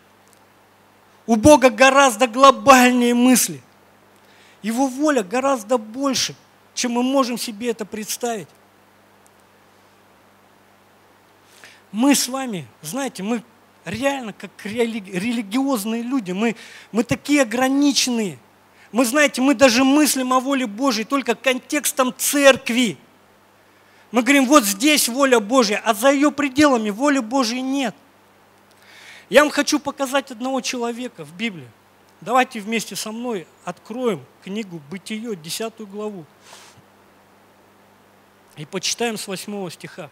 у 1.26 1.37
Бога 1.37 1.71
гораздо 1.71 2.26
глобальнее 2.26 3.14
мысли. 3.14 3.61
Его 4.62 4.87
воля 4.87 5.23
гораздо 5.23 5.78
больше, 5.78 6.35
чем 6.75 6.93
мы 6.93 7.02
можем 7.02 7.38
себе 7.38 7.71
это 7.71 7.85
представить. 7.85 8.49
Мы 11.93 12.14
с 12.14 12.28
вами, 12.28 12.66
знаете, 12.83 13.23
мы 13.23 13.43
реально 13.85 14.33
как 14.33 14.50
религиозные 14.64 16.02
люди, 16.02 16.33
мы, 16.33 16.57
мы 16.93 17.04
такие 17.04 17.43
ограниченные. 17.43 18.38
Мы, 18.90 19.04
знаете, 19.04 19.43
мы 19.43 19.54
даже 19.54 19.85
мыслим 19.85 20.33
о 20.33 20.40
воле 20.40 20.66
Божьей 20.66 21.04
только 21.04 21.35
контекстом 21.35 22.14
церкви. 22.16 22.97
Мы 24.12 24.23
говорим, 24.23 24.47
вот 24.47 24.64
здесь 24.64 25.09
воля 25.09 25.40
Божья, 25.40 25.83
а 25.85 25.95
за 25.95 26.12
ее 26.12 26.31
пределами 26.31 26.90
воли 26.90 27.19
Божьей 27.19 27.61
нет. 27.61 27.95
Я 29.31 29.43
вам 29.43 29.50
хочу 29.50 29.78
показать 29.78 30.31
одного 30.31 30.61
человека 30.61 31.25
в 31.25 31.35
Библии. 31.35 31.69
Давайте 32.21 32.61
вместе 32.61 32.95
со 32.95 33.11
мной 33.11 33.47
откроем 33.64 34.25
книгу 34.43 34.81
«Бытие», 34.90 35.35
10 35.35 35.81
главу. 35.88 36.25
И 38.57 38.66
почитаем 38.66 39.16
с 39.16 39.26
8 39.26 39.71
стиха. 39.71 40.11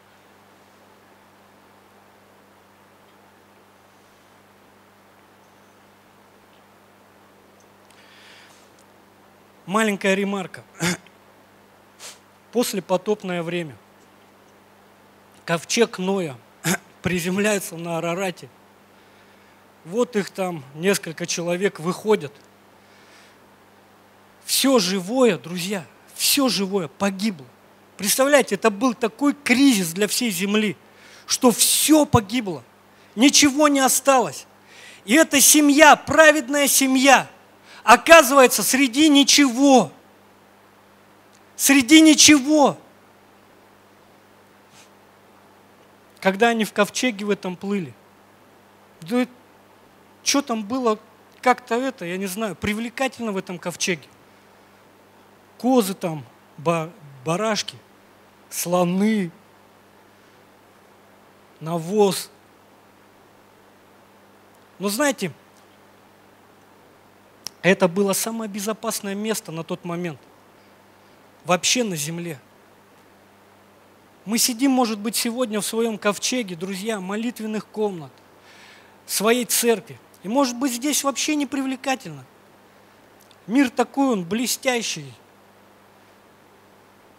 Маленькая 9.66 10.14
ремарка. 10.14 10.64
После 12.50 12.82
потопное 12.82 13.42
время 13.42 13.76
ковчег 15.44 15.98
Ноя 15.98 16.36
приземляется 17.02 17.76
на 17.76 17.98
Арарате– 17.98 18.48
вот 19.84 20.16
их 20.16 20.30
там 20.30 20.64
несколько 20.74 21.26
человек 21.26 21.80
выходят. 21.80 22.32
Все 24.44 24.78
живое, 24.78 25.38
друзья, 25.38 25.84
все 26.14 26.48
живое 26.48 26.88
погибло. 26.88 27.46
Представляете, 27.96 28.54
это 28.56 28.70
был 28.70 28.94
такой 28.94 29.34
кризис 29.34 29.92
для 29.92 30.08
всей 30.08 30.30
земли, 30.30 30.76
что 31.26 31.50
все 31.50 32.04
погибло, 32.04 32.62
ничего 33.14 33.68
не 33.68 33.80
осталось. 33.80 34.46
И 35.04 35.14
эта 35.14 35.40
семья, 35.40 35.96
праведная 35.96 36.68
семья, 36.68 37.28
оказывается 37.82 38.62
среди 38.62 39.08
ничего. 39.08 39.92
Среди 41.56 42.00
ничего. 42.00 42.78
Когда 46.20 46.48
они 46.48 46.64
в 46.64 46.72
ковчеге 46.72 47.24
в 47.24 47.30
этом 47.30 47.56
плыли, 47.56 47.92
что 50.22 50.42
там 50.42 50.64
было 50.64 50.98
как-то 51.40 51.74
это, 51.74 52.04
я 52.04 52.16
не 52.16 52.26
знаю, 52.26 52.54
привлекательно 52.54 53.32
в 53.32 53.36
этом 53.36 53.58
ковчеге. 53.58 54.06
Козы 55.58 55.94
там, 55.94 56.24
барашки, 57.24 57.76
слоны, 58.48 59.30
навоз. 61.60 62.30
Но 64.78 64.88
знаете, 64.88 65.32
это 67.62 67.86
было 67.88 68.12
самое 68.12 68.50
безопасное 68.50 69.14
место 69.14 69.52
на 69.52 69.62
тот 69.62 69.84
момент. 69.84 70.18
Вообще 71.44 71.84
на 71.84 71.96
земле. 71.96 72.38
Мы 74.24 74.38
сидим, 74.38 74.70
может 74.70 74.98
быть, 74.98 75.16
сегодня 75.16 75.60
в 75.60 75.66
своем 75.66 75.98
ковчеге, 75.98 76.54
друзья, 76.54 77.00
молитвенных 77.00 77.66
комнат, 77.66 78.12
своей 79.06 79.44
церкви. 79.44 79.98
И 80.22 80.28
может 80.28 80.56
быть 80.56 80.72
здесь 80.72 81.02
вообще 81.02 81.34
не 81.34 81.46
привлекательно. 81.46 82.24
Мир 83.46 83.70
такой, 83.70 84.12
он 84.12 84.24
блестящий, 84.24 85.12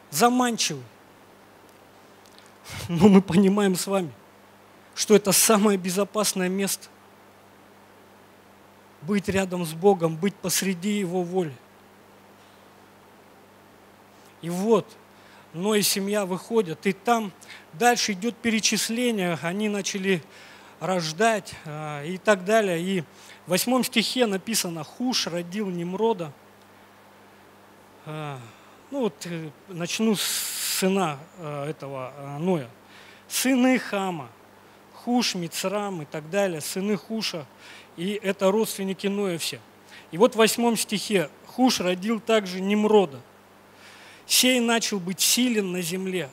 заманчивый. 0.10 0.84
Но 2.88 3.10
мы 3.10 3.22
понимаем 3.22 3.76
с 3.76 3.88
вами, 3.88 4.12
что 4.96 5.16
это 5.16 5.32
самое 5.32 5.78
безопасное 5.78 6.48
место. 6.48 6.88
Быть 9.02 9.28
рядом 9.28 9.66
с 9.66 9.74
Богом, 9.74 10.16
быть 10.16 10.36
посреди 10.36 10.98
Его 11.00 11.24
воли. 11.24 11.54
И 14.42 14.50
вот, 14.50 14.88
но 15.54 15.76
и 15.76 15.82
семья 15.82 16.26
выходят, 16.26 16.86
и 16.86 16.94
там 16.94 17.32
дальше 17.74 18.14
идет 18.14 18.36
перечисление, 18.36 19.38
они 19.42 19.70
начали 19.70 20.22
рождать 20.86 21.54
а, 21.66 22.04
и 22.04 22.18
так 22.18 22.46
далее. 22.46 22.80
И 22.82 23.02
в 23.02 23.06
восьмом 23.48 23.84
стихе 23.84 24.26
написано, 24.26 24.84
Хуш 24.84 25.28
родил 25.28 25.70
Немрода. 25.70 26.32
А, 28.06 28.40
ну 28.92 29.02
вот 29.02 29.16
э, 29.26 29.50
начну 29.70 30.16
с 30.16 30.22
сына 30.80 31.18
этого 31.40 32.14
Ноя. 32.40 32.70
Сыны 33.28 33.80
Хама– 33.80 34.30
Хуш, 35.04 35.36
Мицрам 35.36 36.02
и 36.02 36.06
так 36.06 36.30
далее, 36.30 36.62
сыны 36.62 36.96
Хуша, 36.96 37.46
и 37.98 38.20
это 38.24 38.50
родственники 38.52 39.08
Ноя 39.08 39.38
все. 39.38 39.60
И 40.12 40.18
вот 40.18 40.34
в 40.34 40.38
восьмом 40.38 40.78
стихе 40.78 41.30
Хуш 41.48 41.82
родил 41.82 42.22
также 42.22 42.62
Немрода. 42.62 43.20
Сей 44.26 44.62
начал 44.62 45.00
быть 45.00 45.20
силен 45.20 45.74
на 45.74 45.82
земле. 45.82 46.30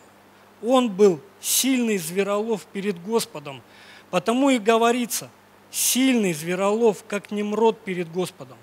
Он 0.62 0.88
был 0.88 1.20
сильный 1.40 1.98
зверолов 1.98 2.64
перед 2.66 3.02
Господом, 3.02 3.60
потому 4.10 4.50
и 4.50 4.58
говорится, 4.58 5.30
сильный 5.70 6.32
зверолов, 6.32 7.04
как 7.06 7.30
Немрод 7.30 7.80
перед 7.80 8.10
Господом. 8.10 8.58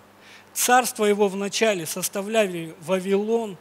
Царство 0.53 1.05
его 1.05 1.27
вначале 1.27 1.85
составляли 1.85 2.75
Вавилон, 2.81 3.57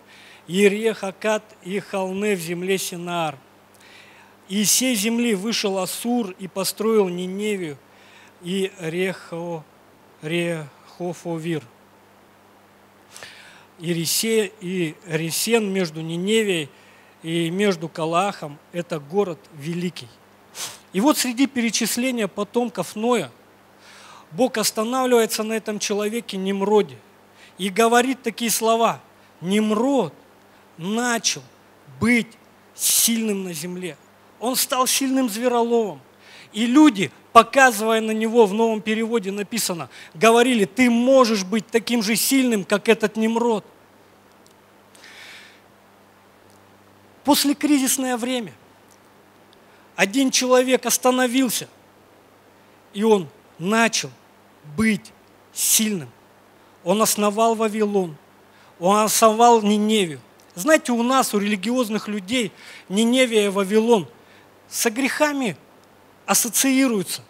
Ерех, 0.46 1.04
Акад 1.04 1.42
и 1.62 1.78
Халне 1.78 2.34
в 2.34 2.40
земле 2.40 2.78
Синаар. 2.78 3.36
И 4.48 4.62
из 4.62 4.70
всей 4.70 4.94
земли 4.94 5.34
вышел 5.34 5.78
Асур 5.78 6.30
и 6.38 6.48
построил 6.48 7.08
Ниневию 7.08 7.76
и 8.42 8.72
Рехо, 8.78 9.64
Рехофовир. 10.22 11.62
И, 13.78 13.92
Ресе, 13.92 14.52
и 14.60 14.94
Ресен 15.06 15.70
между 15.72 16.00
Ниневией 16.00 16.70
и 17.22 17.50
между 17.50 17.88
Калахом– 17.88 18.58
это 18.72 19.00
город 19.00 19.38
великий. 19.54 20.08
И 20.96 21.00
вот 21.00 21.18
среди 21.18 21.46
перечисления 21.46 22.26
потомков 22.26 22.96
Ноя 22.96 23.30
Бог 24.30 24.56
останавливается 24.56 25.42
на 25.42 25.52
этом 25.52 25.78
человеке 25.78 26.38
Немроде 26.38 26.96
и 27.58 27.68
говорит 27.68 28.22
такие 28.22 28.50
слова. 28.50 29.00
Немрод 29.40 30.14
начал 30.78 31.42
быть 32.00 32.28
сильным 32.74 33.44
на 33.44 33.52
земле– 33.52 33.96
он 34.40 34.56
стал 34.56 34.86
сильным 34.86 35.28
звероловом. 35.28 36.00
И 36.52 36.66
люди, 36.66 37.10
показывая 37.32 38.00
на 38.00 38.12
него, 38.12 38.46
в 38.46 38.54
новом 38.54 38.80
переводе 38.80 39.30
написано, 39.30 39.88
говорили, 40.14 40.64
ты 40.64 40.90
можешь 40.90 41.44
быть 41.44 41.66
таким 41.66 42.02
же 42.02 42.16
сильным, 42.16 42.64
как 42.64 42.88
этот 42.88 43.16
Немрод. 43.16 43.64
После 47.24 47.54
кризисное 47.54 48.16
время 48.16 48.52
один 49.96 50.30
человек 50.30 50.86
остановился, 50.86 51.68
и 52.92 53.02
он 53.02 53.28
начал 53.58 54.10
быть 54.76 55.12
сильным. 55.52 56.10
Он 56.84 57.02
основал 57.02 57.56
Вавилон, 57.56 58.16
он 58.78 58.98
основал 58.98 59.62
Ниневию. 59.62 60.20
Знаете, 60.54 60.92
у 60.92 61.02
нас, 61.02 61.34
у 61.34 61.38
религиозных 61.38 62.06
людей, 62.08 62.52
Ниневия 62.88 63.46
и 63.46 63.48
Вавилон– 63.48 64.08
со 64.68 64.90
грехами 64.90 65.56
ассоциируются. 66.24 67.22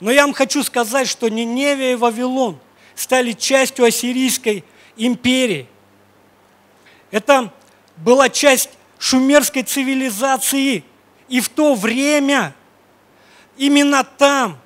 Но 0.00 0.10
я 0.10 0.22
вам 0.22 0.34
хочу 0.34 0.62
сказать, 0.62 1.08
что 1.08 1.28
Ниневия 1.28 1.92
и 1.92 1.96
Вавилон 1.96 2.58
стали 2.94 3.32
частью 3.32 3.84
Ассирийской 3.84 4.64
империи. 4.96 5.66
Это 7.10 7.52
была 7.96 8.28
часть 8.28 8.70
шумерской 8.98 9.62
цивилизации. 9.62 10.84
И 11.28 11.40
в 11.40 11.48
то 11.48 11.74
время 11.74 12.54
именно 13.56 14.04
там 14.04 14.58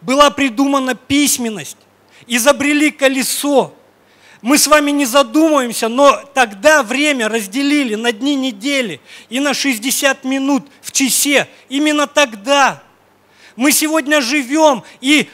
была 0.00 0.30
придумана 0.30 0.94
письменность, 0.94 1.76
изобрели 2.26 2.90
колесо, 2.90 3.74
мы 4.42 4.56
с 4.56 4.66
вами 4.66 4.90
не 4.90 5.04
задумываемся, 5.04 5.88
но 5.88 6.16
тогда 6.32 6.82
время 6.82 7.28
разделили 7.28 7.94
на 7.94 8.10
дни 8.10 8.34
недели 8.34 9.00
и 9.28 9.38
на 9.38 9.52
60 9.52 10.24
минут 10.24 10.66
в 10.80 10.92
часе. 10.92 11.46
Именно 11.68 12.06
тогда. 12.06 12.82
Мы 13.54 13.70
сегодня 13.70 14.22
живем, 14.22 14.82
и 15.02 15.28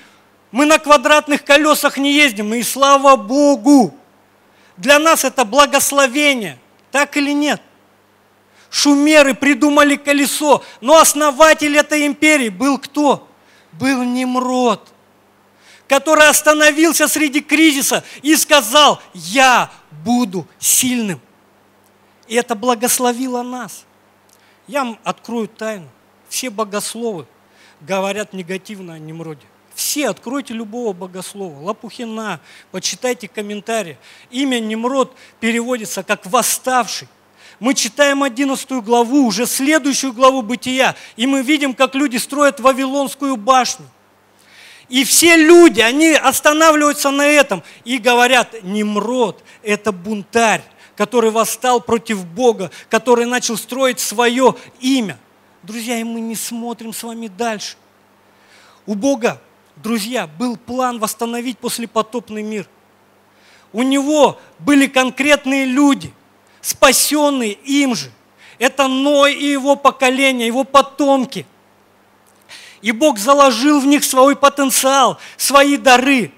мы 0.50 0.66
на 0.66 0.78
квадратных 0.78 1.44
колесах 1.44 1.98
не 1.98 2.14
ездим, 2.14 2.52
и 2.54 2.62
слава 2.64 3.14
Богу. 3.14 3.96
Для 4.76 4.98
нас 4.98 5.24
это 5.24 5.44
благословение, 5.44 6.58
так 6.90 7.16
или 7.16 7.30
нет? 7.30 7.62
Шумеры 8.76 9.32
придумали 9.32 9.96
колесо, 9.96 10.62
но 10.82 10.98
основатель 10.98 11.74
этой 11.78 12.06
империи 12.06 12.50
был 12.50 12.76
кто? 12.76 13.26
Был 13.72 14.02
Немрод– 14.02 14.92
который 15.88 16.28
остановился 16.28 17.06
среди 17.08 17.40
кризиса 17.40 18.02
и 18.20 18.34
сказал, 18.36 19.00
я 19.14 19.70
буду 20.04 20.46
сильным. 20.58 21.20
И 22.26 22.34
это 22.34 22.54
благословило 22.56 23.42
нас. 23.42 23.84
Я 24.66 24.84
вам 24.84 24.98
открою 25.04 25.46
тайну. 25.46 25.88
Все 26.28 26.50
богословы 26.50 27.26
говорят 27.80 28.32
негативно 28.32 28.94
о 28.94 28.98
Немроде. 28.98 29.46
Все, 29.76 30.08
откройте 30.08 30.54
любого 30.54 30.92
богослова. 30.92 31.62
Лопухина, 31.62 32.40
почитайте 32.72 33.28
комментарии. 33.28 33.96
Имя 34.30 34.58
Немрод 34.58 35.14
переводится 35.38 36.02
как 36.02 36.26
«восставший». 36.26 37.08
Мы 37.58 37.74
читаем 37.74 38.22
11 38.22 38.70
главу, 38.84 39.26
уже 39.26 39.46
следующую 39.46 40.12
главу 40.12 40.42
Бытия, 40.42 40.94
и 41.16 41.26
мы 41.26 41.42
видим, 41.42 41.74
как 41.74 41.94
люди 41.94 42.18
строят 42.18 42.60
Вавилонскую 42.60 43.36
башню. 43.36 43.86
И 44.88 45.04
все 45.04 45.36
люди, 45.36 45.80
они 45.80 46.12
останавливаются 46.12 47.10
на 47.10 47.26
этом 47.26 47.62
и 47.84 47.98
говорят, 47.98 48.54
Немрод– 48.62 49.42
это 49.62 49.90
бунтарь, 49.90 50.62
который 50.94 51.30
восстал 51.30 51.80
против 51.80 52.24
Бога, 52.24 52.70
который 52.88 53.26
начал 53.26 53.56
строить 53.56 54.00
свое 54.00 54.54
имя. 54.80 55.18
Друзья, 55.62 55.98
и 55.98 56.04
мы 56.04 56.20
не 56.20 56.36
смотрим 56.36 56.92
с 56.92 57.02
вами 57.02 57.26
дальше. 57.26 57.76
У 58.86 58.94
Бога, 58.94 59.40
друзья, 59.76 60.28
был 60.28 60.56
план 60.56 61.00
восстановить 61.00 61.58
послепотопный 61.58 62.42
мир. 62.42 62.68
У 63.72 63.82
него 63.82 64.38
были 64.60 64.86
конкретные 64.86 65.64
люди, 65.64 66.12
спасенные 66.66 67.52
им 67.52 67.94
же. 67.94 68.10
Это 68.58 68.88
Ной 68.88 69.34
и 69.34 69.50
его 69.50 69.76
поколение, 69.76 70.46
его 70.46 70.64
потомки– 70.64 71.46
и 72.86 72.92
Бог 72.92 73.18
заложил 73.18 73.80
в 73.80 73.86
них 73.86 74.04
свой 74.04 74.36
потенциал, 74.36 75.18
свои 75.36 75.76
дары. 75.76 76.30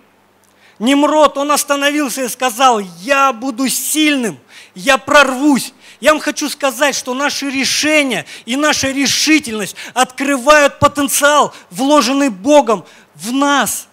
Немрод, 0.78 1.36
он 1.36 1.50
остановился 1.52 2.22
и 2.22 2.28
сказал, 2.28 2.80
я 3.00 3.34
буду 3.34 3.68
сильным, 3.68 4.38
я 4.74 4.96
прорвусь. 4.96 5.74
Я 6.00 6.12
вам 6.12 6.20
хочу 6.20 6.48
сказать, 6.48 6.94
что 6.94 7.12
наши 7.12 7.50
решения 7.50 8.24
и 8.46 8.56
наша 8.56 8.90
решительность 8.90 9.76
открывают 9.92 10.78
потенциал, 10.78 11.52
вложенный 11.70 12.28
Богом 12.28 12.86
в 13.14 13.32
нас. 13.32 13.88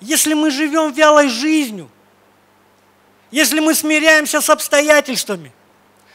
Если 0.00 0.34
мы 0.34 0.52
живем 0.52 0.92
вялой 0.92 1.28
жизнью, 1.28 1.90
если 3.30 3.60
мы 3.60 3.74
смиряемся 3.74 4.40
с 4.40 4.50
обстоятельствами, 4.50 5.52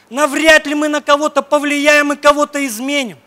навряд 0.10 0.68
ли 0.68 0.76
мы 0.76 0.88
на 0.88 1.02
кого-то 1.02 1.42
повлияем 1.42 2.14
и 2.14 2.16
кого-то 2.16 2.66
изменим. 2.66 3.18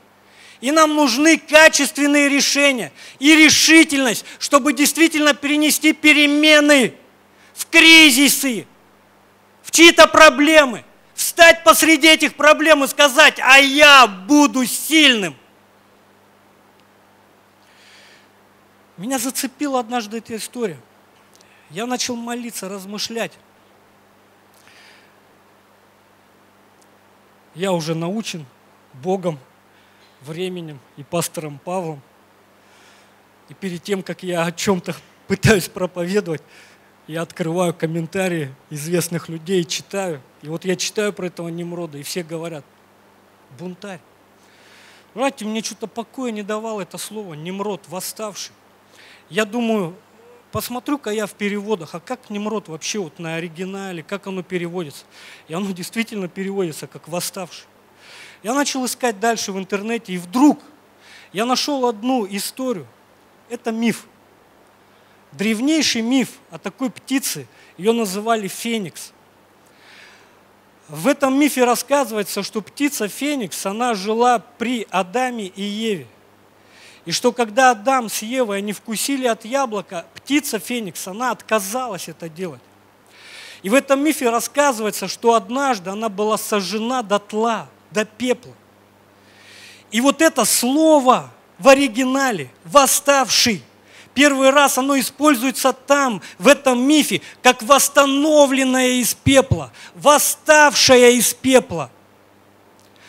И 0.61 0.71
нам 0.71 0.95
нужны 0.95 1.39
качественные 1.39 2.29
решения 2.29 2.93
и 3.19 3.35
решительность, 3.37 4.25
чтобы 4.39 4.73
действительно 4.73 5.33
перенести 5.35 5.93
перемены 5.93 6.95
в 7.55 7.67
кризисы, 7.67 8.67
в 9.63 9.71
чьи-то 9.71 10.09
проблемы, 10.09 10.85
встать 11.15 11.63
посреди 11.63 12.09
этих 12.09 12.35
проблем 12.35 12.83
и 12.83 12.89
сказать, 12.89 13.39
а 13.41 13.59
я 13.59 14.07
буду 14.07 14.67
сильным– 14.67 15.37
Меня 18.99 19.21
зацепила 19.21 19.79
однажды 19.79 20.19
эта 20.19 20.37
история. 20.37 20.79
Я 21.71 21.87
начал 21.87 22.17
молиться, 22.17 22.69
размышлять. 22.69 23.33
Я 27.55 27.73
уже 27.73 27.95
научен 27.95 28.47
Богом, 28.95 29.39
временем 30.23 30.79
и 30.97 31.03
пастором 31.03 31.59
Павлом. 31.59 32.01
И 33.49 33.55
перед 33.55 33.83
тем, 33.83 34.03
как 34.03 34.23
я 34.23 34.45
о 34.45 34.53
чем-то 34.53 34.95
пытаюсь 35.27 35.69
проповедовать, 35.69 36.43
я 37.07 37.23
открываю 37.23 37.73
комментарии 37.73 38.55
известных 38.71 39.29
людей, 39.29 39.65
читаю. 39.65 40.21
И 40.43 40.49
вот 40.49 40.65
я 40.65 40.77
читаю 40.77 41.13
про 41.13 41.27
этого 41.27 41.49
Немрода, 41.49 41.99
и 41.99 42.03
все 42.03 42.23
говорят, 42.23 42.65
бунтарь. 43.59 44.01
Знаете, 45.15 45.47
мне 45.47 45.63
что-то 45.63 45.87
покоя 45.87 46.31
не 46.31 46.43
давало 46.43 46.83
это 46.83 46.99
слово, 46.99 47.35
Немрод, 47.35 47.89
восставший 47.89 48.53
я 49.31 49.45
думаю, 49.45 49.95
посмотрю-ка 50.53 51.11
я 51.11 51.27
в 51.27 51.33
переводах, 51.33 51.95
а 51.95 52.01
как 52.01 52.31
Немрод 52.31 52.69
вообще 52.69 52.99
вот 52.99 53.19
на 53.19 53.37
оригинале, 53.37 54.03
как 54.03 54.27
оно 54.27 54.43
переводится. 54.43 55.05
И 55.49 55.55
оно 55.55 55.71
действительно 55.73 56.29
переводится 56.29 56.87
как 56.87 57.09
«восставший». 57.09 57.67
Я 58.43 58.55
начал 58.55 58.85
искать 58.85 59.19
дальше 59.19 59.53
в 59.53 59.59
интернете, 59.59 60.13
и 60.13 60.19
вдруг 60.19 60.61
я 61.33 61.45
нашел 61.45 61.87
одну 61.87 62.27
историю. 62.29 62.87
Это 63.49 63.73
миф. 63.73 64.07
Древнейший 65.33 66.03
миф 66.03 66.31
о 66.51 66.59
такой 66.59 66.91
птице, 66.91 67.47
ее 67.77 67.93
называли 67.93 68.49
феникс. 68.49 69.13
В 70.89 71.07
этом 71.09 71.39
мифе 71.39 71.65
рассказывается, 71.65 72.43
что 72.43 72.63
птица 72.63 73.09
феникс, 73.09 73.67
она 73.67 73.95
жила 73.95 74.39
при 74.39 74.87
Адаме 74.91 75.47
и 75.47 75.63
Еве– 75.63 76.07
и 77.09 77.11
что 77.11 77.33
когда 77.33 77.71
Адам 77.71 78.11
с 78.11 78.21
Евой 78.21 78.59
они 78.59 78.75
вкусили 78.75 79.27
от 79.27 79.47
яблока, 79.47 80.05
птица 80.29 80.59
Феникс, 80.59 81.09
она 81.09 81.31
отказалась 81.31 82.07
это 82.07 82.29
делать. 82.29 82.61
И 83.63 83.71
в 83.71 83.75
этом 83.75 84.05
мифе 84.05 84.29
рассказывается, 84.29 85.09
что 85.09 85.33
однажды 85.33 85.89
она 85.89 86.11
была 86.11 86.37
сожжена 86.37 87.03
до 87.03 87.19
тла, 87.19 87.67
до 87.91 88.05
пепла. 88.05 88.53
И 89.91 90.03
вот 90.03 90.21
это 90.21 90.45
слово 90.45 91.31
в 91.59 91.67
оригинале 91.67 92.51
«восставший», 92.65 93.63
первый 94.13 94.51
раз 94.51 94.77
оно 94.77 95.01
используется 95.01 95.73
там, 95.73 96.21
в 96.37 96.47
этом 96.47 96.79
мифе, 96.79 97.23
как 97.43 97.63
восстановленное 97.63 99.01
из 99.01 99.15
пепла, 99.15 99.73
восставшая 99.95 101.13
из 101.13 101.33
пепла, 101.33 101.91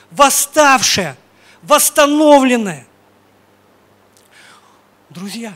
восставшая, 0.10 1.18
восстановленная. 1.64 2.88
Друзья, 5.10 5.54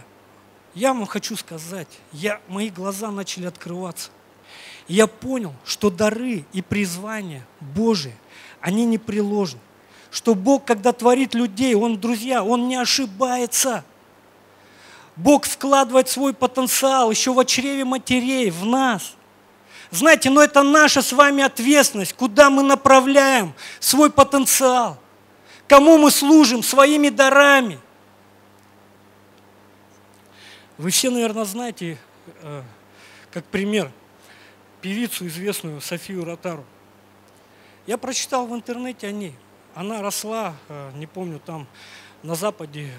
я 0.76 0.94
вам 0.94 1.06
хочу 1.06 1.36
сказать, 1.36 1.88
я, 2.12 2.40
мои 2.48 2.70
глаза 2.70 3.12
начали 3.12 3.46
открываться. 3.46 4.10
Я 4.88 5.08
понял, 5.08 5.54
что 5.64 5.90
дары 5.90 6.46
и 6.52 6.62
призвания 6.62 7.46
Божии, 7.60 8.16
они 8.60 8.86
не 8.86 8.98
приложены. 8.98 9.62
Что 10.12 10.36
Бог, 10.36 10.66
когда 10.66 10.92
творит 10.94 11.34
людей, 11.34 11.74
Он, 11.76 12.00
друзья, 12.00 12.44
Он 12.44 12.68
не 12.68 12.76
ошибается. 12.76 13.84
Бог 15.16 15.46
вкладывает 15.46 16.10
свой 16.10 16.34
потенциал 16.34 17.12
еще 17.12 17.34
в 17.34 17.46
чреве 17.46 17.86
матерей, 17.86 18.50
в 18.50 18.66
нас. 18.66 19.14
Знаете, 19.92 20.30
но 20.30 20.42
это 20.42 20.64
наша 20.64 21.02
с 21.02 21.14
вами 21.14 21.44
ответственность, 21.44 22.14
куда 22.14 22.50
мы 22.50 22.64
направляем 22.64 23.54
свой 23.80 24.12
потенциал, 24.12 24.98
кому 25.68 25.98
мы 25.98 26.10
служим 26.10 26.64
своими 26.64 27.10
дарами– 27.10 27.80
вы 30.84 30.90
все, 30.90 31.10
наверное, 31.10 31.46
знаете, 31.46 31.98
э, 32.42 32.62
как 33.32 33.46
пример, 33.46 33.90
певицу 34.82 35.26
известную 35.28 35.80
Софию 35.80 36.26
Ротару. 36.26 36.66
Я 37.88 37.98
прочитал 37.98 38.46
в 38.48 38.54
интернете 38.54 39.08
о 39.08 39.14
ней. 39.14 39.34
Она 39.76 40.02
росла, 40.02 40.58
э, 40.68 40.92
не 40.96 41.08
помню, 41.08 41.40
там 41.40 41.68
на 42.22 42.36
Западе, 42.36 42.88
э, 42.88 42.92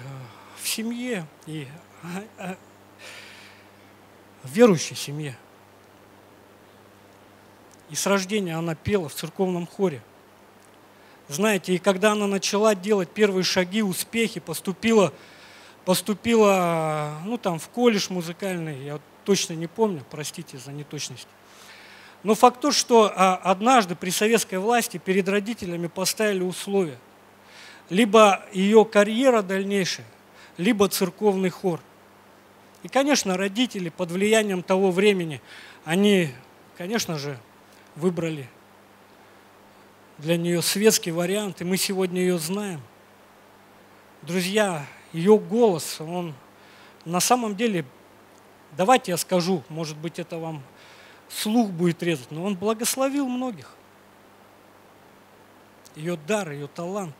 в 0.59 0.67
семье 0.67 1.27
и 1.45 1.67
в 4.41 4.49
верующей 4.51 4.95
семье. 4.95 5.37
И 7.91 7.95
с 7.95 8.07
рождения 8.07 8.57
она 8.57 8.73
пела 8.73 9.09
в 9.09 9.13
церковном 9.13 9.67
хоре. 9.67 10.01
Знаете, 11.27 11.75
и 11.75 11.77
когда 11.77 12.13
она 12.13 12.25
начала 12.25 12.73
делать 12.73 13.11
первые 13.11 13.43
шаги, 13.43 13.83
успехи, 13.83 14.39
поступила 14.39 15.13
поступила, 15.85 17.19
ну 17.25 17.37
там, 17.37 17.59
в 17.59 17.69
колледж 17.69 18.07
музыкальный, 18.09 18.83
я 18.83 18.99
точно 19.23 19.53
не 19.53 19.67
помню, 19.67 20.03
простите 20.09 20.57
за 20.57 20.71
неточность. 20.71 21.27
Но 22.23 22.33
факт 22.33 22.59
то, 22.59 22.71
что 22.71 23.13
а, 23.15 23.35
однажды 23.35 23.95
при 23.95 24.09
советской 24.09 24.57
власти 24.57 24.97
перед 24.97 25.29
родителями 25.29 25.87
поставили 25.87 26.41
условия. 26.41 26.97
Либо 27.91 28.43
ее 28.51 28.83
карьера 28.83 29.43
дальнейшая, 29.43 30.07
либо 30.57 30.89
церковный 30.89 31.51
хор. 31.51 31.79
И, 32.81 32.87
конечно, 32.87 33.37
родители 33.37 33.89
под 33.89 34.11
влиянием 34.11 34.63
того 34.63 34.89
времени, 34.89 35.39
они, 35.83 36.29
конечно 36.77 37.19
же, 37.19 37.37
выбрали 37.95 38.49
для 40.17 40.37
нее 40.37 40.61
светский 40.61 41.11
вариант, 41.11 41.61
и 41.61 41.63
мы 41.63 41.77
сегодня 41.77 42.21
ее 42.21 42.39
знаем. 42.39 42.81
Друзья, 44.23 44.87
ее 45.15 45.37
голос, 45.39 46.01
он 46.01 46.33
на 47.05 47.21
самом 47.21 47.55
деле, 47.55 47.85
давайте 48.75 49.11
я 49.13 49.17
скажу, 49.17 49.63
может 49.69 49.95
быть 49.95 50.19
это 50.19 50.37
вам 50.37 50.61
слух 51.29 51.69
будет 51.69 52.03
резать, 52.03 52.31
но 52.31 52.43
он 52.43 52.55
благословил 52.55 53.25
многих. 53.27 53.71
Ее 55.95 56.17
дар, 56.17 56.51
ее 56.51 56.67
талант. 56.67 57.15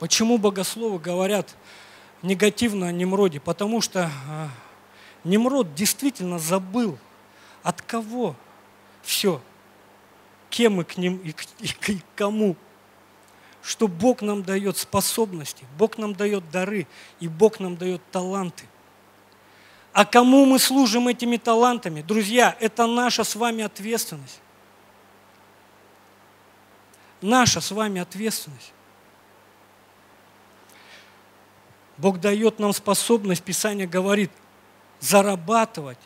Почему 0.00 0.36
богословы 0.36 0.98
говорят 0.98 1.54
негативно 2.22 2.88
о 2.88 2.92
Немроде? 2.92 3.38
Потому 3.38 3.80
что 3.80 4.10
а, 4.28 4.48
Немрод 5.22 5.76
действительно 5.76 6.40
забыл, 6.40 6.98
от 7.62 7.80
кого 7.82 8.34
все– 9.04 9.40
кем 10.54 10.74
мы 10.74 10.84
к 10.84 10.96
ним 10.96 11.16
и 11.18 11.32
к, 11.32 11.44
и 11.58 11.96
к 11.96 12.04
кому. 12.14 12.54
Что 13.60 13.88
Бог 13.88 14.22
нам 14.22 14.44
дает 14.44 14.76
способности, 14.78 15.66
Бог 15.76 15.98
нам 15.98 16.14
дает 16.14 16.48
дары, 16.50 16.86
и 17.18 17.26
Бог 17.26 17.58
нам 17.58 17.76
дает 17.76 18.00
таланты. 18.12 18.64
А 19.92 20.04
кому 20.04 20.44
мы 20.44 20.60
служим 20.60 21.08
этими 21.08 21.38
талантами? 21.38 22.02
Друзья, 22.02 22.56
это 22.60 22.86
наша 22.86 23.24
с 23.24 23.34
вами 23.34 23.64
ответственность. 23.64 24.40
Наша 27.20 27.60
с 27.60 27.72
вами 27.72 28.00
ответственность. 28.00 28.72
Бог 31.96 32.20
дает 32.20 32.60
нам 32.60 32.72
способность, 32.72 33.42
Писание 33.42 33.88
говорит, 33.88 34.30
зарабатывать 35.00 35.98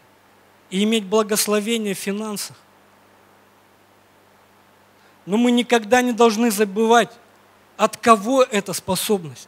и 0.71 0.85
иметь 0.85 1.05
благословение 1.05 1.95
в 1.95 1.99
финансах. 1.99 2.57
Но 5.29 5.37
мы 5.37 5.51
никогда 5.51 6.01
не 6.01 6.13
должны 6.13 6.51
забывать, 6.51 7.11
от 7.77 7.99
кого 7.99 8.43
эта 8.43 8.73
способность. 8.73 9.47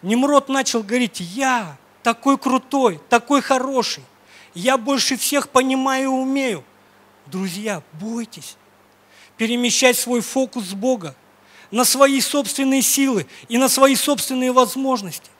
Немрод 0.00 0.48
начал 0.48 0.84
говорить, 0.84 1.18
я 1.18 1.76
такой 2.04 2.38
крутой, 2.38 3.00
такой 3.08 3.42
хороший, 3.42 4.04
я 4.54 4.78
больше 4.78 5.16
всех 5.16 5.48
понимаю 5.48 6.04
и 6.04 6.06
умею. 6.06 6.62
Друзья, 7.26 7.82
бойтесь 7.94 8.56
перемещать 9.36 9.98
свой 9.98 10.20
фокус 10.20 10.66
с 10.66 10.74
Бога 10.74 11.16
на 11.72 11.84
свои 11.84 12.20
собственные 12.20 12.82
силы 12.82 13.26
и 13.48 13.58
на 13.58 13.68
свои 13.68 13.96
собственные 13.96 14.52
возможности. 14.52 15.32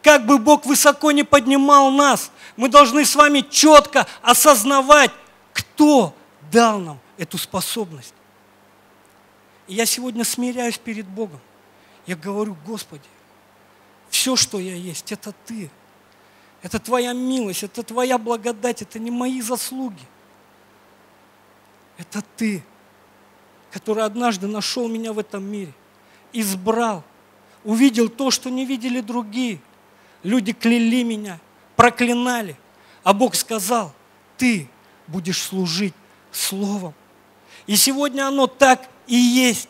Как 0.00 0.26
бы 0.26 0.38
Бог 0.38 0.64
высоко 0.64 1.10
не 1.10 1.24
поднимал 1.24 1.90
нас, 1.90 2.30
мы 2.56 2.68
должны 2.68 3.04
с 3.04 3.16
вами 3.16 3.44
четко 3.50 4.06
осознавать, 4.22 5.10
кто 5.52 6.14
дал 6.52 6.78
нам 6.78 7.00
эту 7.18 7.38
способность. 7.38 8.14
И 9.66 9.74
я 9.74 9.86
сегодня 9.86 10.24
смиряюсь 10.24 10.78
перед 10.78 11.06
Богом. 11.06 11.40
Я 12.06 12.16
говорю, 12.16 12.56
Господи, 12.66 13.02
все, 14.10 14.36
что 14.36 14.58
я 14.58 14.74
есть, 14.74 15.10
это 15.12 15.32
Ты. 15.44 15.70
Это 16.62 16.78
Твоя 16.78 17.12
милость, 17.12 17.62
это 17.62 17.82
Твоя 17.82 18.18
благодать, 18.18 18.82
это 18.82 18.98
не 18.98 19.10
мои 19.10 19.40
заслуги. 19.40 20.02
Это 21.98 22.22
Ты, 22.36 22.62
который 23.70 24.04
однажды 24.04 24.46
нашел 24.46 24.88
меня 24.88 25.12
в 25.12 25.18
этом 25.18 25.44
мире, 25.44 25.72
избрал, 26.32 27.02
увидел 27.64 28.08
то, 28.08 28.30
что 28.30 28.50
не 28.50 28.64
видели 28.64 29.00
другие. 29.00 29.60
Люди 30.22 30.52
кляли 30.52 31.02
меня, 31.02 31.40
проклинали, 31.76 32.56
а 33.02 33.12
Бог 33.12 33.34
сказал, 33.34 33.92
ты 34.36 34.68
будешь 35.06 35.42
служить 35.42 35.94
Словом. 36.32 36.92
И 37.66 37.76
сегодня 37.76 38.26
оно 38.26 38.46
так 38.46 38.88
и 39.06 39.16
есть. 39.16 39.68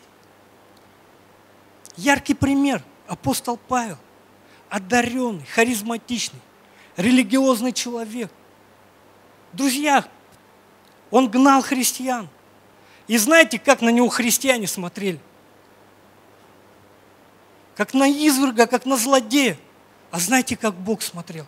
Яркий 1.95 2.35
пример– 2.35 2.83
апостол 3.07 3.57
Павел, 3.57 3.97
одаренный, 4.69 5.45
харизматичный, 5.45 6.39
религиозный 6.95 7.73
человек. 7.73 8.31
Друзья, 9.53 10.05
он 11.09 11.29
гнал 11.29 11.61
христиан. 11.63 12.29
И 13.07 13.17
знаете, 13.17 13.57
как 13.57 13.81
на 13.81 13.89
него 13.89 14.09
христиане 14.09 14.67
смотрели? 14.67 15.19
Как 17.75 17.93
на 17.93 18.09
изверга, 18.09 18.67
как 18.67 18.85
на 18.85 18.97
злодея. 18.97 19.57
А 20.11 20.19
знаете, 20.19 20.55
как 20.55 20.75
Бог 20.75 21.01
смотрел? 21.01 21.45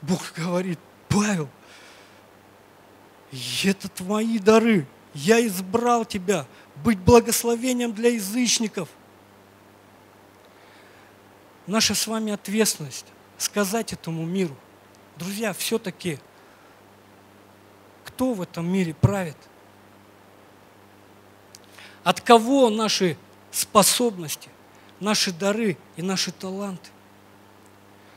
Бог 0.00 0.32
говорит, 0.36 0.78
Павел, 1.08 1.48
это 3.64 3.88
твои 3.88 4.38
дары. 4.38 4.86
Я 5.14 5.44
избрал 5.46 6.04
тебя 6.04 6.46
быть 6.84 6.98
благословением 6.98 7.92
для 7.92 8.10
язычников. 8.10 8.88
Наша 11.66 11.94
с 11.94 12.06
вами 12.06 12.32
ответственность 12.32 13.06
сказать 13.38 13.92
этому 13.92 14.24
миру, 14.24 14.56
друзья, 15.16 15.52
все-таки 15.52 16.18
кто 18.04 18.32
в 18.34 18.42
этом 18.42 18.70
мире 18.70 18.94
правит? 18.94 19.36
От 22.04 22.20
кого 22.20 22.68
наши 22.68 23.16
способности, 23.50 24.48
наши 24.98 25.32
дары 25.32 25.76
и 25.96 26.02
наши 26.02 26.32
таланты? 26.32 26.90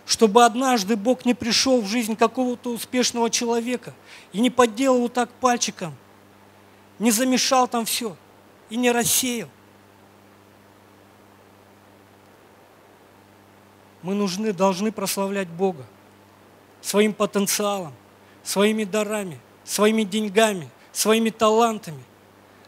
Чтобы 0.05 0.45
однажды 0.45 0.95
Бог 0.95 1.25
не 1.25 1.33
пришел 1.33 1.81
в 1.81 1.87
жизнь 1.87 2.15
какого-то 2.15 2.71
успешного 2.71 3.29
человека 3.29 3.93
и 4.33 4.39
не 4.39 4.49
подделал 4.49 5.01
вот 5.01 5.13
так 5.13 5.29
пальчиком, 5.31 5.95
не 6.99 7.11
замешал 7.11 7.67
там 7.67 7.85
все 7.85 8.15
и 8.69 8.77
не 8.77 8.91
рассеял. 8.91 9.49
Мы 14.01 14.13
нужны, 14.13 14.53
должны 14.53 14.91
прославлять 14.91 15.47
Бога 15.47 15.85
своим 16.81 17.13
потенциалом, 17.13 17.93
своими 18.43 18.83
дарами, 18.83 19.39
своими 19.63 20.03
деньгами, 20.03 20.69
своими 20.91 21.31
талантами, 21.31 22.03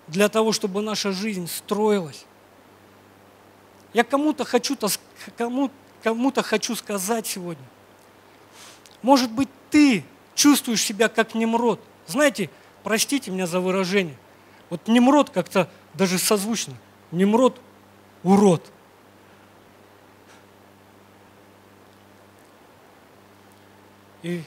для 0.07 0.29
того, 0.29 0.51
чтобы 0.51 0.81
наша 0.81 1.11
жизнь 1.11 1.47
строилась. 1.47 2.25
Я 3.93 4.03
кому-то 4.03 4.45
хочу, 4.45 4.75
кому, 5.37 5.69
кому-то 6.01 6.41
хочу 6.41 6.75
сказать 6.75 7.27
сегодня. 7.27 7.63
Может 9.01 9.31
быть, 9.31 9.49
ты 9.69 10.03
чувствуешь 10.33 10.83
себя 10.83 11.07
как 11.09 11.35
Немрод. 11.35 11.79
Знаете, 12.07 12.49
простите 12.83 13.31
меня 13.31 13.47
за 13.47 13.59
выражение. 13.59 14.17
Вот 14.69 14.87
Немрод 14.87 15.29
как-то 15.29 15.69
даже 15.93 16.17
созвучно. 16.17 16.73
Немрод– 17.11 17.59
урод. 18.23 18.71
И 24.23 24.43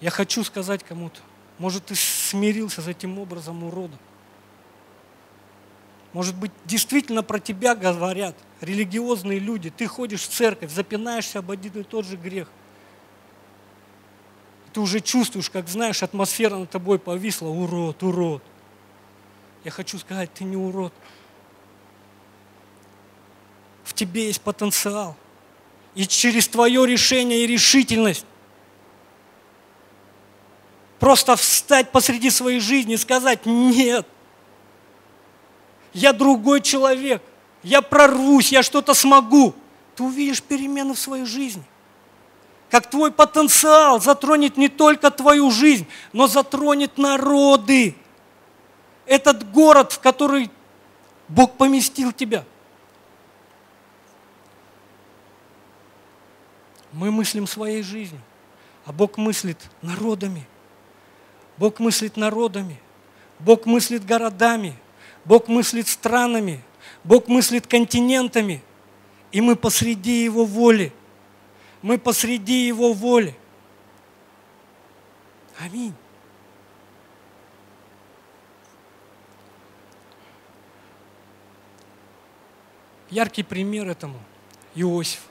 я 0.00 0.10
хочу 0.10 0.44
сказать 0.44 0.84
кому-то, 0.84 1.20
может, 1.58 1.86
ты 1.86 1.94
смирился 1.94 2.82
с 2.82 2.88
этим 2.88 3.18
образом 3.18 3.64
урода. 3.64 3.96
Может 6.12 6.36
быть, 6.36 6.52
действительно 6.64 7.22
про 7.22 7.38
тебя 7.38 7.74
говорят 7.74 8.36
религиозные 8.60 9.38
люди. 9.38 9.70
Ты 9.70 9.86
ходишь 9.86 10.22
в 10.22 10.28
церковь, 10.28 10.72
запинаешься 10.72 11.40
об 11.40 11.50
один 11.50 11.72
и 11.72 11.82
тот 11.82 12.06
же 12.06 12.16
грех. 12.16 12.48
Ты 14.78 14.82
уже 14.82 15.00
чувствуешь, 15.00 15.50
как 15.50 15.68
знаешь, 15.68 16.04
атмосфера 16.04 16.56
над 16.56 16.70
тобой 16.70 17.00
повисла. 17.00 17.48
Урод, 17.48 18.00
урод. 18.04 18.44
Я 19.64 19.72
хочу 19.72 19.98
сказать, 19.98 20.32
ты 20.32 20.44
не 20.44 20.56
урод. 20.56 20.92
В 23.82 23.92
тебе 23.92 24.26
есть 24.26 24.40
потенциал. 24.40 25.16
И 25.96 26.06
через 26.06 26.46
твое 26.46 26.86
решение 26.86 27.42
и 27.42 27.48
решительность 27.48 28.24
Просто 31.00 31.34
встать 31.34 31.90
посреди 31.90 32.30
своей 32.30 32.60
жизни 32.60 32.94
и 32.94 32.98
сказать, 32.98 33.46
нет, 33.46 34.06
я 35.92 36.12
другой 36.12 36.60
человек, 36.60 37.20
я 37.64 37.82
прорвусь, 37.82 38.52
я 38.52 38.62
что-то 38.62 38.94
смогу. 38.94 39.56
Ты 39.96 40.04
увидишь 40.04 40.40
перемены 40.40 40.94
в 40.94 41.00
своей 41.00 41.24
жизни. 41.24 41.64
Как 42.70 42.90
твой 42.90 43.10
потенциал 43.10 44.00
затронет 44.00 44.56
не 44.56 44.68
только 44.68 45.10
твою 45.10 45.50
жизнь, 45.50 45.86
но 46.12 46.26
затронет 46.26 46.98
народы. 46.98 47.96
Этот 49.06 49.50
город, 49.50 49.92
в 49.92 50.00
который 50.00 50.50
Бог 51.28 51.56
поместил 51.56 52.12
тебя. 52.12 52.44
Мы 56.92 57.10
мыслим 57.10 57.46
своей 57.46 57.82
жизнью, 57.82 58.20
а 58.84 58.92
Бог 58.92 59.16
мыслит 59.16 59.58
народами– 59.82 60.46
Бог 61.58 61.80
мыслит 61.80 62.16
народами, 62.16 62.78
Бог 63.40 63.66
мыслит 63.66 64.04
городами, 64.04 64.76
Бог 65.24 65.48
мыслит 65.48 65.88
странами, 65.88 66.62
Бог 67.04 67.28
мыслит 67.28 67.66
континентами. 67.66 68.62
И 69.32 69.40
мы 69.40 69.56
посреди 69.56 70.24
Его 70.24 70.44
воли. 70.44 70.92
Мы 71.82 71.98
посреди 71.98 72.66
Его 72.66 72.92
воли. 72.92 73.36
Аминь. 75.58 75.94
Яркий 83.10 83.42
пример 83.42 83.88
этому– 83.88 84.18
Иосиф. 84.74 85.22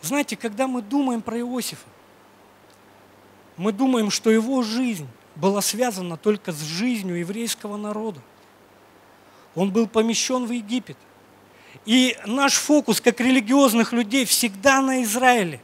Знаете, 0.00 0.36
когда 0.36 0.66
мы 0.66 0.80
думаем 0.80 1.20
про 1.20 1.38
Иосифа, 1.38 1.86
мы 3.56 3.72
думаем, 3.72 4.10
что 4.10 4.30
его 4.30 4.62
жизнь 4.62 5.08
была 5.34 5.60
связана 5.60 6.16
только 6.16 6.52
с 6.52 6.60
жизнью 6.60 7.16
еврейского 7.16 7.76
народа. 7.76 8.20
Он 9.54 9.70
был 9.70 9.86
помещен 9.86 10.46
в 10.46 10.50
Египет. 10.50 10.96
И 11.88 12.18
наш 12.26 12.56
фокус, 12.56 13.00
как 13.00 13.18
религиозных 13.18 13.94
людей, 13.94 14.26
всегда 14.26 14.82
на 14.82 15.02
Израиле. 15.02 15.58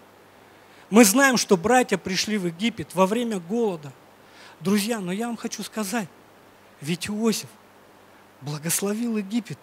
Мы 0.89 1.05
знаем, 1.05 1.37
что 1.37 1.59
братья 1.59 1.99
пришли 1.99 2.39
в 2.39 2.47
Египет 2.47 2.95
во 2.95 3.07
время 3.07 3.39
голода. 3.39 3.93
Друзья, 4.61 5.01
но 5.01 5.13
я 5.13 5.27
вам 5.27 5.37
хочу 5.37 5.63
сказать, 5.63 6.09
ведь 6.81 7.11
Иосиф 7.11 7.51
благословил 8.41 9.19
Египет. 9.19 9.59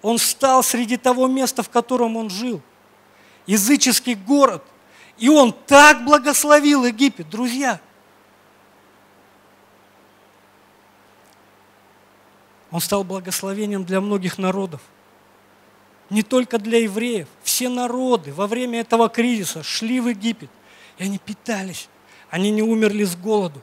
Он 0.00 0.16
встал 0.16 0.62
среди 0.62 0.96
того 0.96 1.26
места, 1.26 1.62
в 1.62 1.68
котором 1.68 2.16
он 2.16 2.30
жил. 2.30 2.62
Языческий 3.46 4.14
город– 4.14 4.64
и 5.20 5.28
он 5.28 5.52
так 5.52 6.04
благословил 6.04 6.86
Египет, 6.86 7.28
друзья. 7.28 7.78
Он 12.70 12.80
стал 12.80 13.04
благословением 13.04 13.84
для 13.84 14.00
многих 14.00 14.38
народов. 14.38 14.80
Не 16.08 16.22
только 16.22 16.58
для 16.58 16.82
евреев. 16.82 17.28
Все 17.42 17.68
народы 17.68 18.32
во 18.32 18.46
время 18.46 18.80
этого 18.80 19.08
кризиса 19.08 19.62
шли 19.62 20.00
в 20.00 20.08
Египет. 20.08 20.50
И 20.98 21.04
они 21.04 21.18
питались. 21.18 21.88
Они 22.30 22.50
не 22.50 22.62
умерли 22.62 23.04
с 23.04 23.16
голоду. 23.16 23.60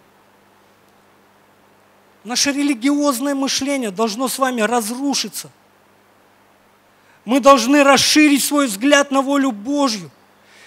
Наше 2.23 2.51
религиозное 2.51 3.35
мышление 3.35 3.91
должно 3.91 4.27
с 4.27 4.37
вами 4.37 4.61
разрушиться. 4.61 5.49
Мы 7.23 7.39
должны 7.39 7.83
расширить 7.83 8.43
свой 8.43 8.67
взгляд 8.67 9.11
на 9.11 9.21
волю 9.21 9.51
Божью. 9.51 10.11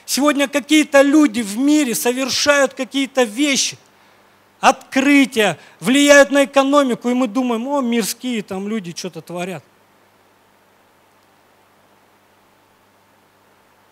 Сегодня 0.06 0.48
какие-то 0.48 1.02
люди 1.02 1.40
в 1.40 1.58
мире 1.58 1.94
совершают 1.94 2.74
какие-то 2.74 3.24
вещи, 3.24 3.78
открытия, 4.60 5.58
влияют 5.80 6.30
на 6.30 6.44
экономику, 6.44 7.08
и 7.08 7.14
мы 7.14 7.26
думаем, 7.26 7.66
о, 7.68 7.80
мирские 7.80 8.42
там 8.42 8.68
люди 8.68 8.94
что-то 8.96 9.22
творят. 9.22 9.64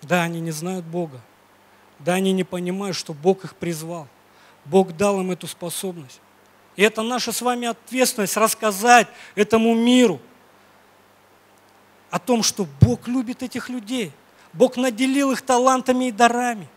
Да, 0.03 0.23
они 0.23 0.41
не 0.41 0.51
знают 0.51 0.85
Бога. 0.85 1.21
Да, 1.99 2.15
они 2.15 2.33
не 2.33 2.45
понимают, 2.45 2.97
что 2.97 3.13
Бог 3.13 3.45
их 3.45 3.57
призвал. 3.57 4.07
Бог 4.65 4.97
дал 4.97 5.21
им 5.21 5.31
эту 5.31 5.47
способность. 5.47 6.21
И 6.77 6.83
это 6.83 7.03
наша 7.03 7.33
с 7.33 7.43
вами 7.43 7.67
ответственность 7.67 8.37
рассказать 8.37 9.09
этому 9.35 9.75
миру 9.75 10.21
о 12.11 12.19
том, 12.19 12.43
что 12.43 12.67
Бог 12.81 13.09
любит 13.09 13.43
этих 13.43 13.69
людей. 13.69 14.13
Бог 14.53 14.77
наделил 14.77 15.33
их 15.33 15.43
талантами 15.43 16.07
и 16.07 16.13
дарами. 16.13 16.69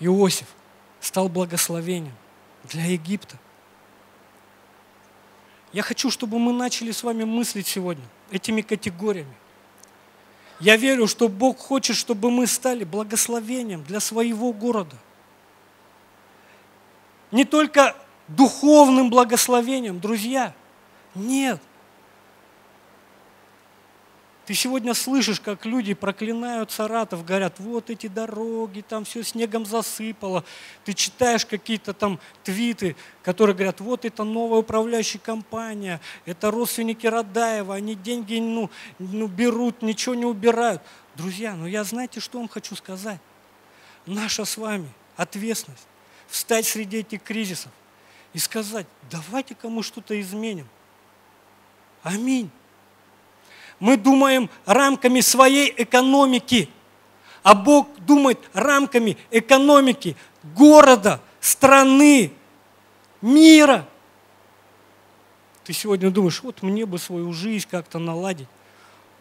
Иосиф 0.00 0.46
стал 1.00 1.28
благословением 1.28 2.14
для 2.64 2.84
Египта. 2.84 3.36
Я 5.72 5.82
хочу, 5.82 6.10
чтобы 6.10 6.38
мы 6.38 6.52
начали 6.52 6.90
с 6.90 7.02
вами 7.02 7.24
мыслить 7.24 7.66
сегодня 7.66 8.04
этими 8.30 8.62
категориями. 8.62 9.34
Я 10.58 10.76
верю, 10.76 11.06
что 11.06 11.28
Бог 11.28 11.58
хочет, 11.58 11.96
чтобы 11.96 12.30
мы 12.30 12.46
стали 12.46 12.84
благословением 12.84 13.84
для 13.84 14.00
своего 14.00 14.52
города. 14.52 14.96
Не 17.30 17.44
только 17.44 17.94
духовным 18.28 19.10
благословением, 19.10 20.00
друзья. 20.00 20.54
Нет– 21.14 21.60
ты 24.46 24.54
сегодня 24.54 24.94
слышишь, 24.94 25.40
как 25.40 25.66
люди 25.66 25.92
проклинают 25.92 26.70
Саратов, 26.70 27.24
говорят, 27.24 27.58
вот 27.58 27.90
эти 27.90 28.06
дороги, 28.06 28.80
там 28.80 29.04
все 29.04 29.24
снегом 29.24 29.66
засыпало. 29.66 30.44
Ты 30.84 30.92
читаешь 30.92 31.44
какие-то 31.44 31.92
там 31.92 32.20
твиты, 32.44 32.94
которые 33.24 33.56
говорят, 33.56 33.80
вот 33.80 34.04
это 34.04 34.22
новая 34.22 34.60
управляющая 34.60 35.18
компания, 35.18 36.00
это 36.26 36.52
родственники 36.52 37.08
Радаева, 37.08 37.74
они 37.74 37.96
деньги 37.96 38.38
ну, 38.38 38.70
ну, 39.00 39.26
берут, 39.26 39.82
ничего 39.82 40.14
не 40.14 40.26
убирают. 40.26 40.80
Друзья, 41.16 41.56
ну 41.56 41.66
я 41.66 41.82
знаете, 41.82 42.20
что 42.20 42.38
вам 42.38 42.46
хочу 42.46 42.76
сказать? 42.76 43.18
Наша 44.06 44.44
с 44.44 44.56
вами 44.56 44.88
ответственность 45.16 45.88
встать 46.28 46.66
среди 46.66 46.98
этих 46.98 47.20
кризисов 47.24 47.72
и 48.32 48.38
сказать, 48.38 48.86
давайте-ка 49.10 49.68
мы 49.68 49.82
что-то 49.82 50.18
изменим. 50.20 50.68
Аминь. 52.04 52.48
Мы 53.78 53.96
думаем 53.96 54.48
рамками 54.64 55.20
своей 55.20 55.72
экономики, 55.76 56.70
а 57.42 57.54
Бог 57.54 57.88
думает 58.00 58.38
рамками 58.52 59.18
экономики 59.30 60.16
города, 60.54 61.20
страны, 61.40 62.32
мира. 63.20 63.86
Ты 65.64 65.72
сегодня 65.72 66.10
думаешь, 66.10 66.42
вот 66.42 66.62
мне 66.62 66.86
бы 66.86 66.98
свою 66.98 67.32
жизнь 67.32 67.66
как-то 67.70 67.98
наладить. 67.98 68.48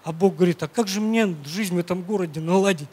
А 0.03 0.11
Бог 0.11 0.35
говорит, 0.35 0.61
а 0.61 0.67
как 0.67 0.87
же 0.87 1.01
мне 1.01 1.35
жизнь 1.45 1.75
в 1.75 1.79
этом 1.79 2.03
городе 2.03 2.39
наладить? 2.39 2.89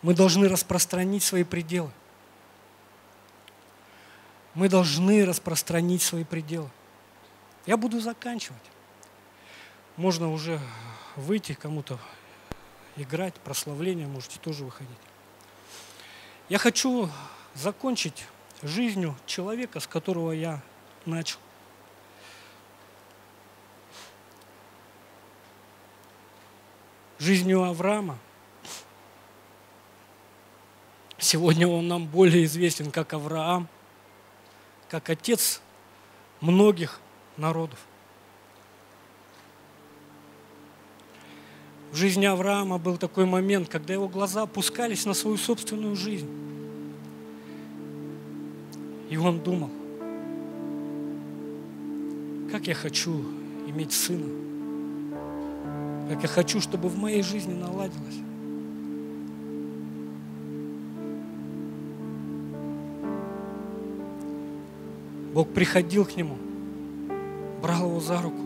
Мы 0.00 0.14
должны 0.14 0.48
распространить 0.48 1.22
свои 1.22 1.44
пределы. 1.44 1.90
Мы 4.54 4.68
должны 4.68 5.24
распространить 5.24 6.02
свои 6.02 6.24
пределы. 6.24 6.68
Я 7.66 7.76
буду 7.76 8.00
заканчивать. 8.00 8.62
Можно 9.96 10.32
уже 10.32 10.58
выйти 11.16 11.52
кому-то 11.54 11.98
играть, 12.96 13.34
прославление, 13.34 14.06
можете 14.06 14.38
тоже 14.40 14.64
выходить. 14.64 14.90
Я 16.48 16.58
хочу 16.58 17.08
закончить 17.54 18.26
жизнью 18.62 19.16
человека, 19.26 19.80
с 19.80 19.86
которого 19.86 20.32
я 20.32 20.60
начал. 21.06 21.38
Жизнью 27.18 27.62
Авраама. 27.62 28.18
Сегодня 31.18 31.68
он 31.68 31.86
нам 31.86 32.06
более 32.06 32.44
известен 32.44 32.90
как 32.90 33.12
Авраам, 33.12 33.68
как 34.88 35.08
отец 35.08 35.60
многих 36.40 37.00
народов. 37.36 37.78
В 41.90 41.96
жизни 41.96 42.24
Авраама 42.24 42.78
был 42.78 42.96
такой 42.96 43.26
момент, 43.26 43.68
когда 43.68 43.92
его 43.92 44.08
глаза 44.08 44.42
опускались 44.42 45.04
на 45.04 45.12
свою 45.12 45.36
собственную 45.36 45.94
жизнь. 45.94 46.28
И 49.10 49.16
он 49.18 49.40
думал, 49.40 49.70
как 52.50 52.66
я 52.66 52.74
хочу 52.74 53.12
иметь 53.66 53.92
сына, 53.92 54.26
как 56.08 56.22
я 56.22 56.28
хочу, 56.28 56.62
чтобы 56.62 56.88
в 56.88 56.98
моей 56.98 57.22
жизни 57.22 57.52
наладилось. 57.52 58.20
Бог 65.34 65.48
приходил 65.50 66.06
к 66.06 66.16
нему– 66.16 66.38
брал 67.62 67.88
его 67.88 68.00
за 68.00 68.20
руку, 68.20 68.42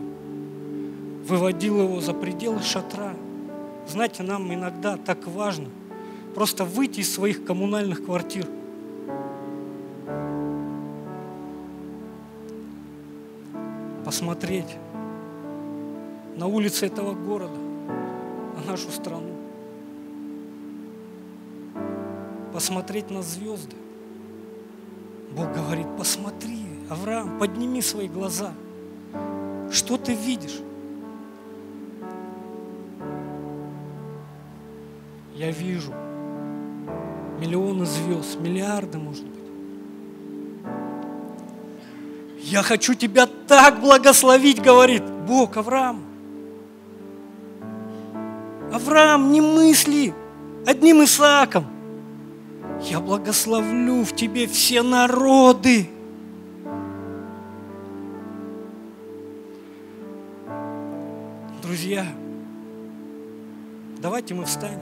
выводил 1.27 1.81
его 1.81 1.99
за 1.99 2.13
пределы 2.13 2.61
шатра. 2.61 3.15
Знаете, 3.87 4.21
нам 4.21 4.53
иногда 4.53 4.95
так 4.95 5.25
важно 5.27 5.69
просто 6.35 6.65
выйти 6.65 6.99
из 6.99 7.11
своих 7.11 7.43
коммунальных 7.43 8.05
квартир. 8.05 8.47
Посмотреть 14.05 14.77
на 16.35 16.45
улицы 16.45 16.85
этого 16.85 17.13
города, 17.13 17.57
на 18.55 18.71
нашу 18.71 18.91
страну. 18.91 19.35
Посмотреть 22.53 23.09
на 23.09 23.23
звезды. 23.23 23.75
Бог 25.35 25.51
говорит, 25.53 25.87
посмотри, 25.97 26.65
Авраам, 26.89 27.39
подними 27.39 27.81
свои 27.81 28.07
глаза– 28.07 28.53
что 29.71 29.97
ты 29.97 30.13
видишь? 30.13 30.59
Я 35.35 35.51
вижу 35.51 35.93
миллионы 37.39 37.85
звезд, 37.85 38.39
миллиарды, 38.39 38.97
может 38.97 39.25
быть. 39.25 39.37
Я 42.39 42.63
хочу 42.63 42.93
тебя 42.93 43.27
так 43.47 43.81
благословить, 43.81 44.61
говорит 44.61 45.03
Бог 45.03 45.57
Авраам. 45.57 46.03
Авраам, 48.73 49.31
не 49.31 49.41
мысли 49.41 50.13
одним 50.65 51.03
Исааком. 51.03 51.65
Я 52.81 52.99
благословлю 52.99 54.03
в 54.03 54.15
тебе 54.15 54.47
все 54.47 54.81
народы. 54.81 55.89
Друзья, 61.77 62.07
давайте 64.01 64.33
мы 64.33 64.45
встанем. 64.45 64.79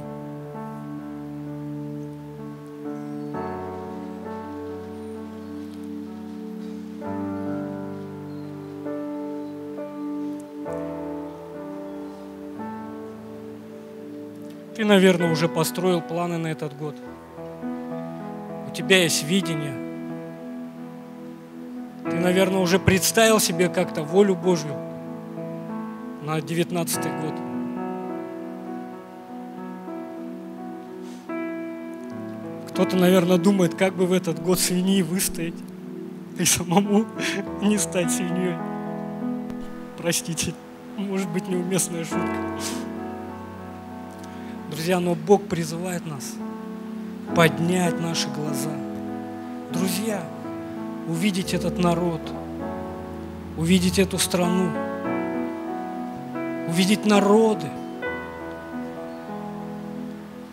Ты, 14.77 14.85
наверное, 14.85 15.33
уже 15.33 15.49
построил 15.49 15.99
планы 15.99 16.37
на 16.37 16.47
этот 16.47 16.77
год. 16.77 16.95
У 18.69 18.73
тебя 18.73 19.03
есть 19.03 19.21
видение. 19.25 19.75
Ты, 22.09 22.15
наверное, 22.15 22.61
уже 22.61 22.79
представил 22.79 23.41
себе 23.41 23.67
как-то 23.67 24.01
волю 24.01 24.35
Божью 24.35 24.94
на 26.25 26.41
19 26.41 27.03
год. 27.21 27.33
Кто-то, 32.69 32.97
наверное, 32.97 33.37
думает, 33.37 33.75
как 33.75 33.93
бы 33.93 34.07
в 34.07 34.11
этот 34.11 34.41
год 34.41 34.59
свиньи 34.59 35.03
выстоять 35.03 35.53
и 36.39 36.45
самому 36.45 37.05
не 37.61 37.77
стать 37.77 38.11
свиньей. 38.11 38.55
Простите, 39.97 40.53
может 40.97 41.29
быть 41.29 41.47
неуместная 41.47 42.03
шутка. 42.03 42.35
Друзья, 44.71 44.99
но 44.99 45.13
Бог 45.13 45.43
призывает 45.43 46.05
нас 46.07 46.33
поднять 47.35 48.01
наши 48.01 48.27
глаза. 48.29 48.71
Друзья, 49.71 50.23
увидеть 51.07 51.53
этот 51.53 51.77
народ, 51.77 52.21
увидеть 53.57 53.99
эту 53.99 54.17
страну– 54.17 54.71
увидеть 56.67 57.05
народы, 57.05 57.67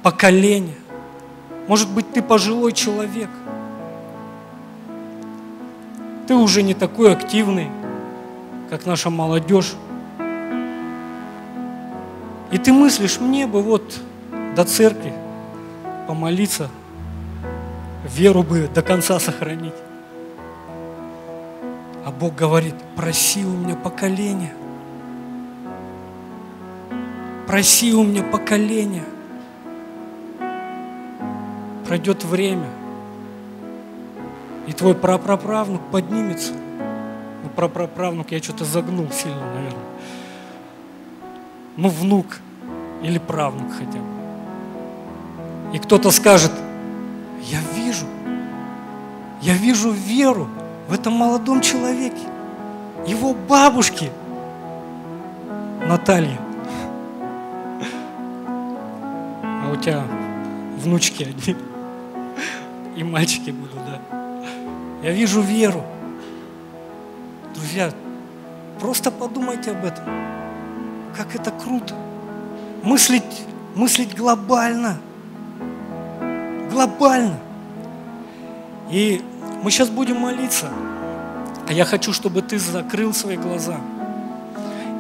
поколения. 0.02 0.74
Может 1.68 1.88
быть, 1.90 2.12
ты 2.12 2.22
пожилой 2.22 2.72
человек. 2.72 3.30
Ты 6.26 6.34
уже 6.34 6.62
не 6.62 6.74
такой 6.74 7.12
активный, 7.12 7.70
как 8.70 8.86
наша 8.86 9.10
молодежь. 9.10 9.74
И 12.50 12.58
ты 12.58 12.72
мыслишь, 12.72 13.18
мне 13.18 13.46
бы 13.46 13.62
вот 13.62 13.98
до 14.54 14.64
церкви 14.64 15.12
помолиться, 16.06 16.68
веру 18.04 18.42
бы 18.42 18.68
до 18.72 18.82
конца 18.82 19.18
сохранить. 19.18 19.74
А 22.04 22.10
Бог 22.10 22.34
говорит, 22.34 22.74
проси 22.96 23.44
у 23.44 23.50
меня 23.50 23.76
поколение. 23.76 24.52
Проси 27.46 27.92
у 27.92 28.04
меня 28.04 28.22
поколение. 28.22 29.04
Пройдет 31.86 32.24
время, 32.24 32.68
и 34.66 34.72
твой 34.72 34.94
прапраправнук 34.94 35.82
поднимется. 35.90 36.52
Ну, 37.42 37.50
прапраправнук 37.54 38.30
я 38.30 38.42
что-то 38.42 38.64
загнул 38.64 39.10
сильно, 39.10 39.44
наверное. 39.54 39.84
Ну, 41.76 41.88
внук 41.88 42.38
или 43.02 43.18
правнук 43.18 43.72
хотя 43.72 43.98
бы. 43.98 44.06
И 45.74 45.78
кто-то 45.78 46.10
скажет, 46.10 46.52
я 47.42 47.58
вижу, 47.74 48.06
я 49.40 49.54
вижу 49.54 49.90
веру 49.90 50.48
в 50.88 50.92
этом 50.92 51.14
молодом 51.14 51.60
человеке, 51.60 52.22
его 53.06 53.34
бабушке 53.34 54.10
Наталье. 55.86 56.38
У 59.72 59.76
тебя 59.76 60.04
внучки 60.78 61.24
одни 61.24 61.56
и 62.96 63.02
мальчики 63.02 63.50
будут, 63.50 63.76
да. 63.86 64.00
Я 65.02 65.12
вижу 65.12 65.40
веру. 65.40 65.82
Друзья, 67.54 67.92
просто 68.78 69.10
подумайте 69.10 69.70
об 69.72 69.84
этом. 69.84 70.04
Как 71.16 71.34
это 71.34 71.50
круто. 71.50 71.94
Мыслить, 72.82 73.46
мыслить 73.74 74.14
глобально. 74.14 74.98
Глобально. 76.70 77.38
И 78.90 79.22
мы 79.62 79.70
сейчас 79.70 79.88
будем 79.88 80.18
молиться. 80.18 80.68
А 81.66 81.72
я 81.72 81.84
хочу, 81.84 82.12
чтобы 82.12 82.42
ты 82.42 82.58
закрыл 82.58 83.14
свои 83.14 83.36
глаза. 83.36 83.76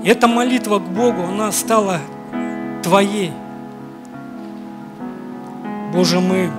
И 0.02 0.08
эта 0.08 0.26
молитва 0.26 0.78
к 0.78 0.88
Богу, 0.88 1.22
она 1.24 1.52
стала 1.52 2.00
твоей. 2.82 3.32
Боже, 5.92 6.20
мы 6.20 6.50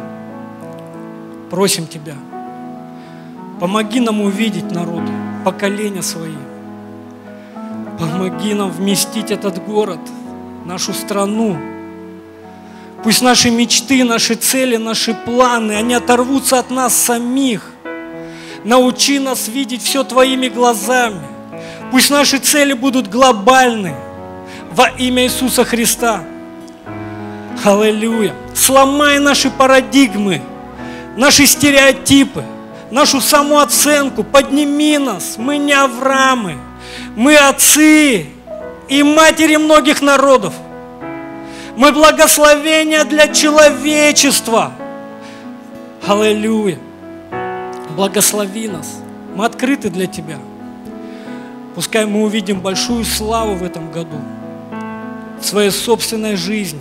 просим 1.50 1.88
Тебя, 1.88 2.16
помоги 3.60 4.00
нам 4.00 4.22
увидеть 4.22 4.72
народы, 4.72 5.12
поколения 5.44 6.04
свои. 6.04 6.36
Помоги 8.00 8.54
нам 8.54 8.70
вместить 8.70 9.32
этот 9.32 9.64
город, 9.66 10.00
нашу 10.66 10.94
страну. 10.94 11.58
Пусть 13.04 13.22
наши 13.22 13.50
мечты, 13.50 14.04
наши 14.04 14.36
цели, 14.36 14.78
наши 14.78 15.14
планы, 15.14 15.74
они 15.74 15.96
оторвутся 15.96 16.60
от 16.60 16.70
нас 16.70 16.94
самих. 16.96 17.72
Научи 18.64 19.20
нас 19.20 19.48
видеть 19.48 19.82
все 19.82 20.04
Твоими 20.04 20.48
глазами. 20.48 21.22
Пусть 21.92 22.12
наши 22.12 22.38
цели 22.38 22.74
будут 22.74 23.10
глобальны 23.10 23.96
во 24.72 24.90
имя 24.90 25.24
Иисуса 25.24 25.66
Христа. 25.66 26.24
Аллилуйя. 27.64 28.43
Сломай 28.56 29.20
наши 29.20 29.50
парадигмы, 29.50 30.42
наши 31.18 31.46
стереотипы, 31.46 32.44
нашу 32.92 33.20
самооценку. 33.20 34.24
Подними 34.24 34.98
нас. 34.98 35.36
Мы 35.38 35.58
не 35.58 35.74
Авраамы. 35.74 36.58
Мы 37.16 37.36
отцы 37.36 38.28
и 38.88 39.04
матери 39.04 39.56
многих 39.56 40.02
народов. 40.02 40.54
Мы 41.76 41.92
благословение 41.92 43.04
для 43.04 43.28
человечества. 43.28 44.74
Аллилуйя. 46.06 46.78
Благослови 47.96 48.68
нас. 48.68 49.00
Мы 49.36 49.46
открыты 49.46 49.90
для 49.90 50.06
Тебя. 50.06 50.38
Пускай 51.76 52.06
мы 52.06 52.24
увидим 52.24 52.60
большую 52.60 53.04
славу 53.04 53.56
в 53.56 53.64
этом 53.64 53.92
году, 53.92 54.18
в 55.42 55.46
своей 55.46 55.72
собственной 55.72 56.36
жизни, 56.36 56.80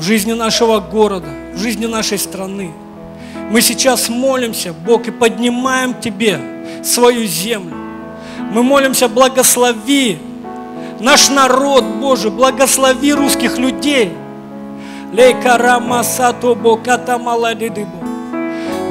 в 0.00 0.02
жизни 0.02 0.32
нашего 0.32 0.80
города, 0.80 1.28
в 1.52 1.58
жизни 1.58 1.84
нашей 1.84 2.18
страны. 2.18 2.72
Мы 3.50 3.60
сейчас 3.60 4.08
молимся, 4.08 4.72
Бог, 4.72 5.06
и 5.06 5.10
поднимаем 5.10 5.92
Тебе 5.92 6.40
свою 6.82 7.26
землю. 7.26 7.76
Мы 8.50 8.62
молимся, 8.62 9.08
благослови 9.08 10.18
наш 11.00 11.28
народ, 11.28 11.84
Боже, 11.84 12.30
благослови 12.30 13.12
русских 13.12 13.58
людей. 13.58 14.10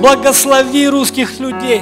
Благослови 0.01 0.87
русских 0.89 1.39
людей. 1.39 1.81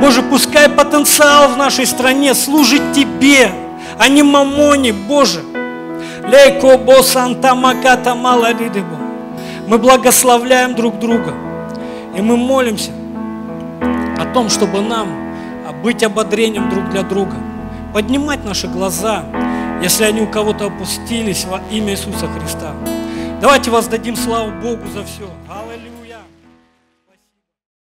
Боже, 0.00 0.22
пускай 0.22 0.68
потенциал 0.68 1.48
в 1.48 1.56
нашей 1.56 1.84
стране 1.84 2.32
служит 2.32 2.92
Тебе, 2.92 3.50
а 3.98 4.06
не 4.06 4.22
мамоне, 4.22 4.92
Боже. 4.92 5.42
Мы 9.68 9.78
благословляем 9.78 10.74
друг 10.74 10.98
друга. 10.98 11.34
И 12.16 12.20
мы 12.20 12.36
молимся 12.36 12.90
о 14.18 14.24
том, 14.34 14.48
чтобы 14.48 14.80
нам 14.80 15.08
быть 15.82 16.02
ободрением 16.02 16.68
друг 16.68 16.88
для 16.90 17.02
друга, 17.02 17.36
поднимать 17.92 18.44
наши 18.44 18.66
глаза, 18.66 19.24
если 19.82 20.04
они 20.04 20.22
у 20.22 20.26
кого-то 20.26 20.66
опустились 20.66 21.44
во 21.44 21.60
имя 21.70 21.92
Иисуса 21.92 22.26
Христа. 22.26 22.72
Давайте 23.40 23.70
воздадим 23.70 24.16
славу 24.16 24.50
Богу 24.62 24.86
за 24.92 25.04
все. 25.04 25.30
Аллилуйя. 25.48 25.95